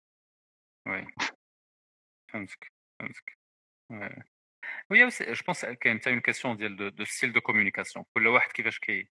[0.89, 1.07] وي
[2.33, 3.39] فهمتك فهمتك
[4.91, 8.79] وي جو بونس كاين حتى اون كيسيون ديال دو ستيل دو كومونيكاسيون كل واحد كيفاش
[8.79, 9.09] كي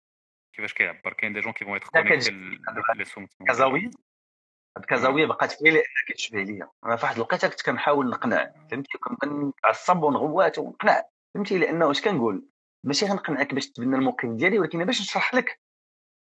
[0.54, 2.32] كيفاش كيعبر كاين دي جون كي فون ايتر كونيكتي
[2.96, 3.90] لي سون كازاويه
[4.78, 6.70] هاد كازاويه بقات هي اللي كتشبه ليا.
[6.86, 12.46] أنا فواحد الوقيتة كنت كنحاول نقنع فهمتي؟ كنعصب ونغوات ونقنع فهمتي؟ لأنه اش كنقول؟
[12.84, 15.60] ماشي غنقنعك باش تبنى الموقف ديالي ولكن باش نشرح لك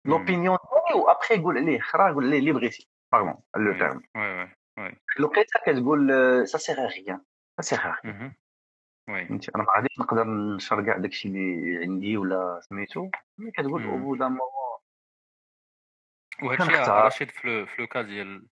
[0.05, 2.89] l'opinion ديالي وأبخي قول عليه خرا قول عليه اللي بغيتي.
[3.11, 6.07] pardon le terme oui oui الوقيتة كتقول
[6.47, 7.21] سا سيغ غيان
[7.61, 8.33] سا سيغ غيان
[9.09, 9.25] وي.
[9.25, 13.09] فهمتي؟ أنا ما غاديش نقدر نشر كاع داكشي اللي عندي ولا سميتو.
[13.37, 14.15] ملي كتقول أو بو
[16.53, 18.47] الشيء رشيد في le cas ديال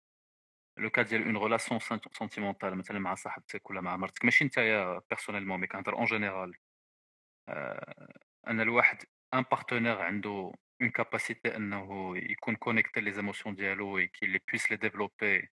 [0.77, 1.79] le cas ديال une relation
[2.11, 4.25] sentimentale مثلا مع صاحبتك ولا مع مرتك.
[4.25, 6.53] ماشي نتايا personnellement mais كنهضر en général
[8.47, 8.97] أن الواحد
[9.33, 14.71] un partenaire عنده une capacité أنه يكون connecté les émotions ديالو et qu'il puisse les
[14.71, 15.49] développer de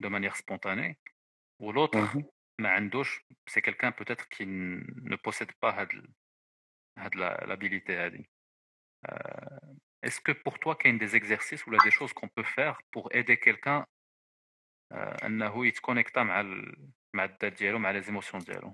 [0.00, 0.98] manière spontanée و
[1.62, 2.08] l'autre
[2.60, 5.88] ما عندوش c'est quelqu'un peut-être qui ne possède pas هاد
[6.98, 8.30] هاد l'habilité هادي
[10.06, 12.76] est-ce que pour toi qu'il y a des exercices ou des choses qu'on peut faire
[12.92, 13.86] pour aider quelqu'un
[14.92, 16.42] انه يتكونيكتا مع
[17.14, 18.72] مع الذات ديالو مع les émotions ديالو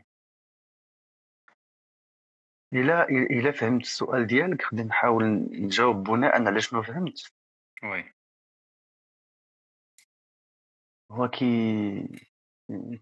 [2.73, 7.33] الا الا فهمت السؤال ديالك غادي نحاول نجاوب بناء على شنو فهمت
[7.83, 8.13] oui
[11.11, 11.47] هو كي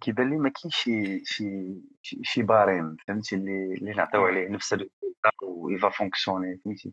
[0.01, 4.79] كيبان لي ما كاينش شي شي شي barème فهمتي اللي اللي نعطيو عليه نفس ال
[4.79, 6.93] résultat و fonctionner فهمتي.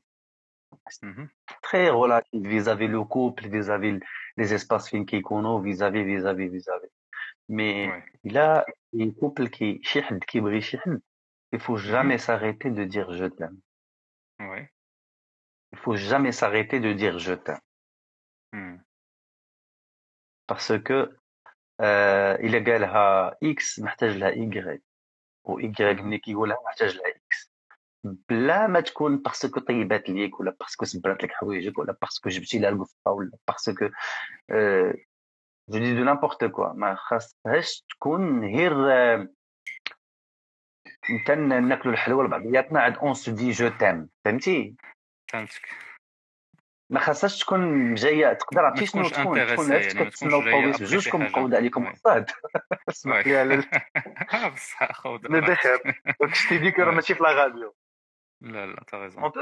[1.72, 3.99] très relatif vis-à-vis le couple vis-à-vis
[4.38, 6.88] les espaces فين كيكونوا vis-à-vis vis-à-vis vis-à-vis
[7.49, 8.65] mais الا
[9.20, 11.01] couple كي شي حد كيبغي شي حد
[11.53, 13.59] il faut jamais s'arrêter de dire je t'aime.
[14.39, 14.72] Ouais.
[15.74, 17.59] Il faut jamais s'arrêter de dire je t'aime.
[20.47, 21.20] Parce que آه
[22.36, 24.84] إلا قالها X محتاج لها ايكغيك
[25.44, 27.52] و ايكغيك ملي كيقولها محتاج لها X.
[28.04, 32.19] بلا ما تكون parce que طيبات ليك ولا parce que سبرات لك حوايجك ولا parce
[32.19, 33.89] que جبتي لها القفة ولا parce que
[34.52, 34.94] آه
[35.70, 38.74] جو دي دو نامبورت كوا ما خاصهاش تكون غير
[41.10, 44.76] انت ناكلوا الحلوى لبعضياتنا عاد اون سو دي جو تام فهمتي؟
[45.32, 45.91] فهمتك.
[46.92, 51.88] ما خاصهاش تكون جاية تقدر عرفتي شنو تكون تكون يعني كتسناو الطوبيس بجوجكم مقود عليكم
[51.88, 52.32] الصاد
[52.89, 53.64] اسمح لي على
[54.54, 56.02] بصح خويا لا بخير.
[56.34, 57.76] شتي ديك راه ماشي في لا غاديو
[58.42, 59.42] لا لا تا ريزون اون بو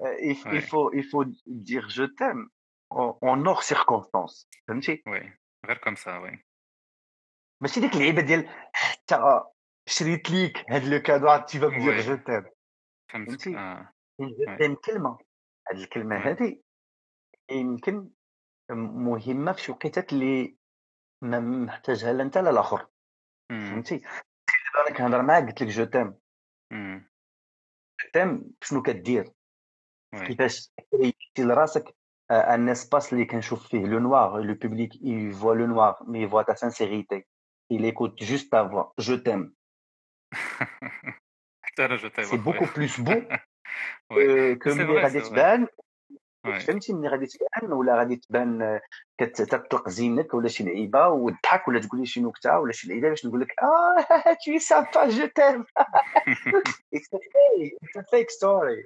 [0.00, 2.48] il faut il faut dire je t'aime
[2.90, 4.46] en hors circonstance.
[4.68, 5.38] فهمتي؟ oui.
[5.66, 6.44] غير comme ça oui.
[7.62, 9.40] ماشي ديك اللعيبة ديال حتى
[9.86, 12.44] شريت ليك هاد le cadeau عاد tu vas je t'aime
[13.12, 13.50] فهمتي؟
[14.20, 15.27] je t'aime كلمه
[15.70, 16.62] هاد الكلمة هذه
[17.50, 18.10] يمكن
[18.70, 20.56] مهمة في شي وقيتات اللي
[21.22, 22.86] ما محتاجها لا أنت لا الآخر.
[23.50, 24.04] فهمتي؟
[24.86, 26.14] أنا كنهضر معاك قلت لك je t'aime
[28.12, 29.32] تيم شنو كدير؟
[30.26, 31.96] كيفاش كريتي لراسك
[32.30, 36.42] un espace اللي كنشوف فيه le noir le public il voit le noir mais il
[36.42, 37.24] voit ta sincérité
[37.70, 38.94] il écoute juste ta voix.
[38.98, 39.52] je t'aime
[41.64, 43.28] حتى أنا je t'aime
[44.62, 45.66] كو ملي غادي تبان
[46.44, 48.80] فهمتي ملي غادي تبان ولا غادي تبان
[49.18, 53.26] كتطلق زينك ولا شي لعيبه وتضحك ولا تقول لي شي نكته ولا شي لعيبه باش
[53.26, 55.64] نقول لك آه t'es sympa je t'aime
[56.94, 57.14] it's
[57.96, 58.84] a fake story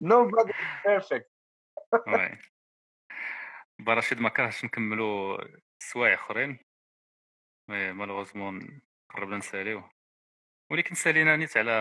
[0.00, 0.52] nobody
[0.86, 1.30] perfect
[3.78, 5.38] برشيد ما كرهتش نكملوا
[5.78, 6.58] سوايع اخرين
[7.68, 8.80] mais malheureusement
[9.10, 9.82] قربنا نساليو
[10.70, 11.72] ولكن سالينا نيت على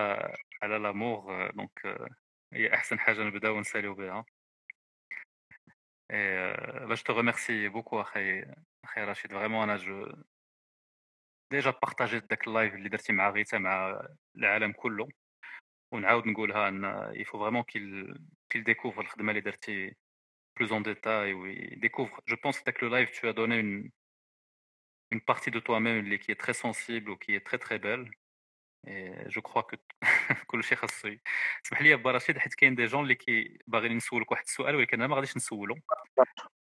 [0.64, 2.10] على l'amour donc
[2.54, 4.26] هي أحسن حاجة نبدأو نساليو بها
[6.88, 8.46] باش te remercier beaucoup أخي
[8.84, 10.12] أخي رشيد vraiment أنا je
[11.52, 14.02] déjà بارطاجيت داك ال live اللي درتي مع غيتا مع
[14.36, 15.08] العالم كله
[15.92, 18.18] ونعاود نقولها أن il faut vraiment qu'il
[18.50, 19.96] qu'il découvre الخدمة اللي درتي
[20.58, 21.78] plus en détail, oui.
[21.78, 23.90] Découvre, je pense que le live, tu as donné une,
[25.12, 28.10] une partie de toi-même qui est très sensible ou qui est très très belle.
[29.28, 29.78] je crois que
[30.48, 31.16] كلشي خاصو
[31.66, 34.98] اسمح لي با رشيد حيت كاين des gens اللي كي باغيين نسولك واحد السؤال ولكن
[34.98, 35.76] أنا ما غاديش نسولو.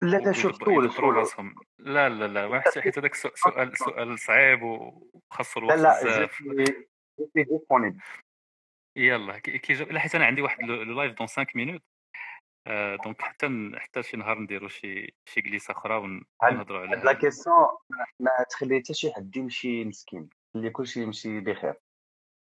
[0.01, 0.91] لا لا شوف سول
[1.28, 1.55] سول.
[1.80, 6.30] لا لا لا حيت هذاك سؤال سؤال صعيب وخاصو الوقت لا لا
[8.95, 11.82] يلا كي لا حيت أنا عندي واحد le live dans 5 minutes
[13.03, 15.95] donc حتى حتى شي نهار نديرو شي شي جليسه أخرى
[16.43, 17.67] ونهضروا على la question
[18.20, 21.74] ما تخلي حتى شي حد يمشي مسكين خلي كلشي يمشي بخير.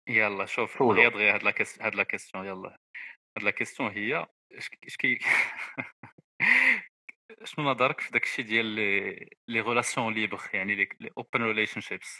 [0.09, 2.05] يلا شوف غير دغيا هاد لا هاد لا
[2.35, 2.77] يلا.
[3.37, 5.19] هاد لا هي est-ce que
[7.43, 12.19] شنو نظرك في داكشي ديال les les relations libres يعني les open relationships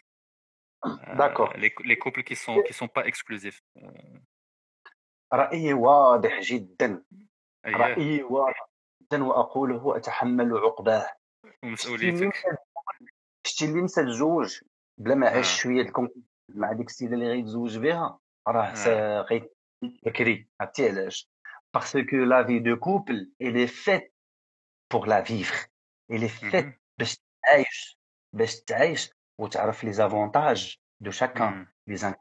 [1.17, 3.61] d'accord les couples qui sont qui sont pas exclusifs
[5.33, 7.03] رأيي واضح جدا.
[7.65, 8.69] رأيي واضح
[9.01, 11.13] جدا وأقوله أتحمل عقباه.
[11.63, 12.33] ومسؤوليتك.
[13.47, 14.59] شتي اللي نسى الزوج
[14.97, 19.49] بلا ما عاش شوية ال conflit مع ديك السيده اللي غيتزوج بها راه غي
[20.05, 21.29] بكري عرفتي علاش؟
[21.73, 24.13] parce que la vie de couple elle est faite
[24.91, 25.67] pour la vivre
[26.11, 27.99] elle est faite باش تعايش
[28.33, 32.15] باش تعايش وتعرف les avantages de chacun les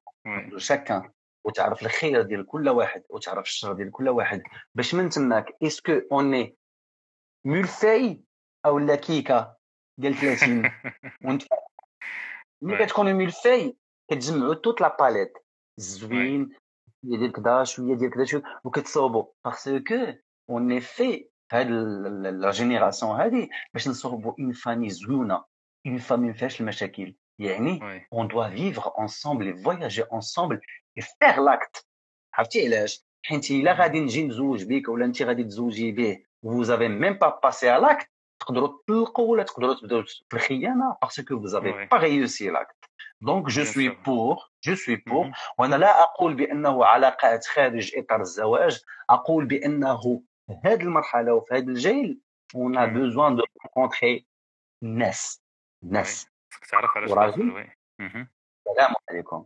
[0.51, 1.12] de chacun
[1.45, 4.43] وتعرف الخير ديال كل واحد وتعرف الشر ديال كل واحد.
[4.74, 6.57] باش من تماك est-ce qu'on
[7.45, 8.20] est millefeuille
[8.66, 9.57] أو لا كيكه
[9.99, 10.62] ديال 30
[11.24, 11.43] وانت
[12.62, 13.76] ملي كتكون millefeuille
[14.11, 15.33] كتجمعوا toute la palette
[15.79, 16.57] الزوين
[17.03, 20.12] شوية ديال كذا شوية ديال كذا شوية وكتصوبوا parce que
[20.51, 25.45] on في هاد la génération هادي باش نصوبوا une famille زوينه
[25.87, 30.61] une famille ما فيهاش المشاكل يعني on doit vivre ensemble voyager ensemble
[30.99, 31.87] et faire l'acte
[32.35, 36.89] عرفتي علاش حيت الا غادي نجي نزوج بك ولا انت غادي تزوجي به vous avez
[36.89, 38.11] même pas passé على l'acte
[38.41, 42.88] تقدروا تطلقوا ولا تقدروا تبداو في الخيانه parce que vous avez pas réussi l'acte
[43.20, 48.83] donc je suis pour je suis pour وأنا لا أقول بانه علاقات خارج اطار الزواج
[49.11, 50.23] أقول بانه
[50.64, 52.21] هذه المرحله وفي هذا الجيل
[52.55, 54.26] on a besoin de rencontrer
[54.83, 55.43] الناس
[55.83, 56.27] الناس
[56.71, 57.66] تعرف على وراجل
[58.01, 59.45] السلام عليكم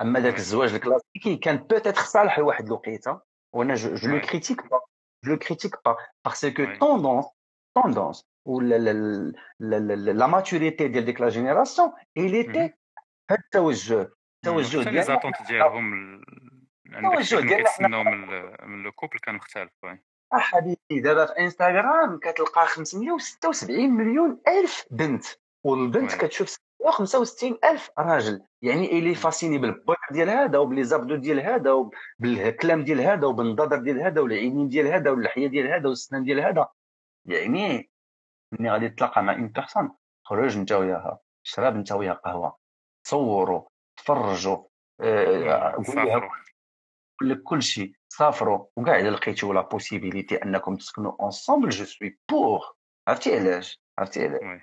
[0.00, 3.20] اما ذاك الزواج الكلاسيكي كان peut-être صالح لواحد الوقيته
[3.52, 4.80] وأنا je le critique pas
[5.24, 7.26] je le critique pas parce que tendance
[7.74, 8.92] tendance ou la, la,
[9.70, 12.72] la, la, la maturité ديال ديك la génération il était هاد
[13.30, 16.20] التوجه التوجه ديالهم les attentes ديالهم
[16.86, 18.28] التوجه ديالنا من
[18.70, 19.72] من le couple كان مختلف
[20.32, 25.24] حبيبي دابا في إنستغرام كتلقى 576 مليون ألف بنت
[25.64, 28.42] والبنت كتشوف 65 ألف راجل.
[28.62, 33.00] يعني elle est fascinée بال look ديال هذا وب les abdos ديال هذا وبالكلام ديال
[33.00, 36.68] هذا وبالنظر ديال هذا والعينين ديال هذا واللحية ديال هذا والسنان ديال هذا.
[37.24, 37.90] يعني
[38.52, 39.90] ملي غادي تتلاقى مع une personne
[40.24, 42.56] خرج انت وياها شرب انت وياها قهوة.
[43.06, 43.62] تصوروا
[43.96, 44.64] تفرجوا
[45.00, 45.72] آه،
[47.20, 52.18] قول لك كل شيء سافروا وكاع اذا لقيتوا la possibilité أنكم تسكنوا ensemble je suis
[52.30, 52.60] pour
[53.08, 54.62] عرفتي علاش؟ عرفتي علاش؟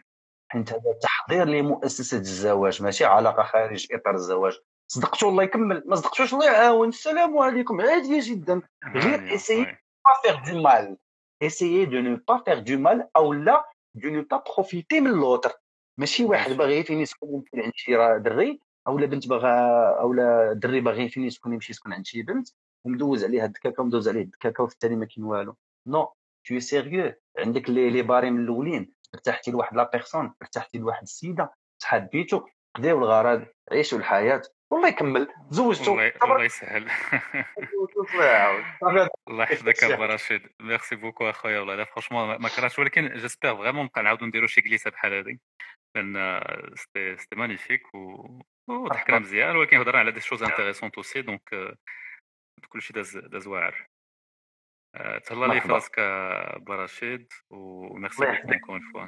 [0.51, 4.59] حيت هذا تحضير لمؤسسة الزواج ماشي علاقة خارج إطار الزواج.
[4.87, 6.87] صدقتوا الله يكمل ما صدقتوش الله يعاون.
[6.87, 8.61] السلام عليكم عادية جدا.
[8.95, 9.65] غير essayez
[10.05, 10.97] pas faire de mal
[11.43, 15.51] essayez de ne pas faire de mal أو لا de ne pas profiter من l'autre
[15.97, 19.49] ماشي واحد باغي فين يسكن يمكن عند شي دري أولا بنت باغا
[19.99, 22.49] أولا دري باغي فين يسكن يمشي يسكن عند شي بنت
[22.85, 25.55] ومدوز عليها الدكاكه ومدوز عليه الدكاكه وفي التالي ما كاين والو.
[25.87, 26.13] non
[26.45, 28.93] t'es sérieux عندك les les barèmes الأولين.
[29.13, 32.41] ارتحتي لواحد la personne ارتحتي لواحد السيدة تحبيتو
[32.75, 34.41] قضيو الغرض عيشوا الحياة.
[34.71, 35.27] والله يكمل.
[35.49, 35.99] زوجتو.
[36.23, 36.87] الله يسهل.
[39.27, 40.41] الله يحفظك أبو رشيد.
[40.59, 41.83] merci beaucoup أخويا والله.
[41.83, 45.37] franchement ما كرهتش ولكن j'espère vraiment نبقى نعاودو نديرو شي جليسة بحال هذه
[45.95, 46.41] لأن
[46.75, 48.27] c'était c'était magnifique و
[48.67, 51.77] وضحكنا مزيان ولكن هضرنا على des choses intéressantes aussi donc
[52.69, 53.87] كلشي داز داز واعر
[55.23, 59.07] تهلا لي فراسك ابو رشيد و merci beaucoup encore fois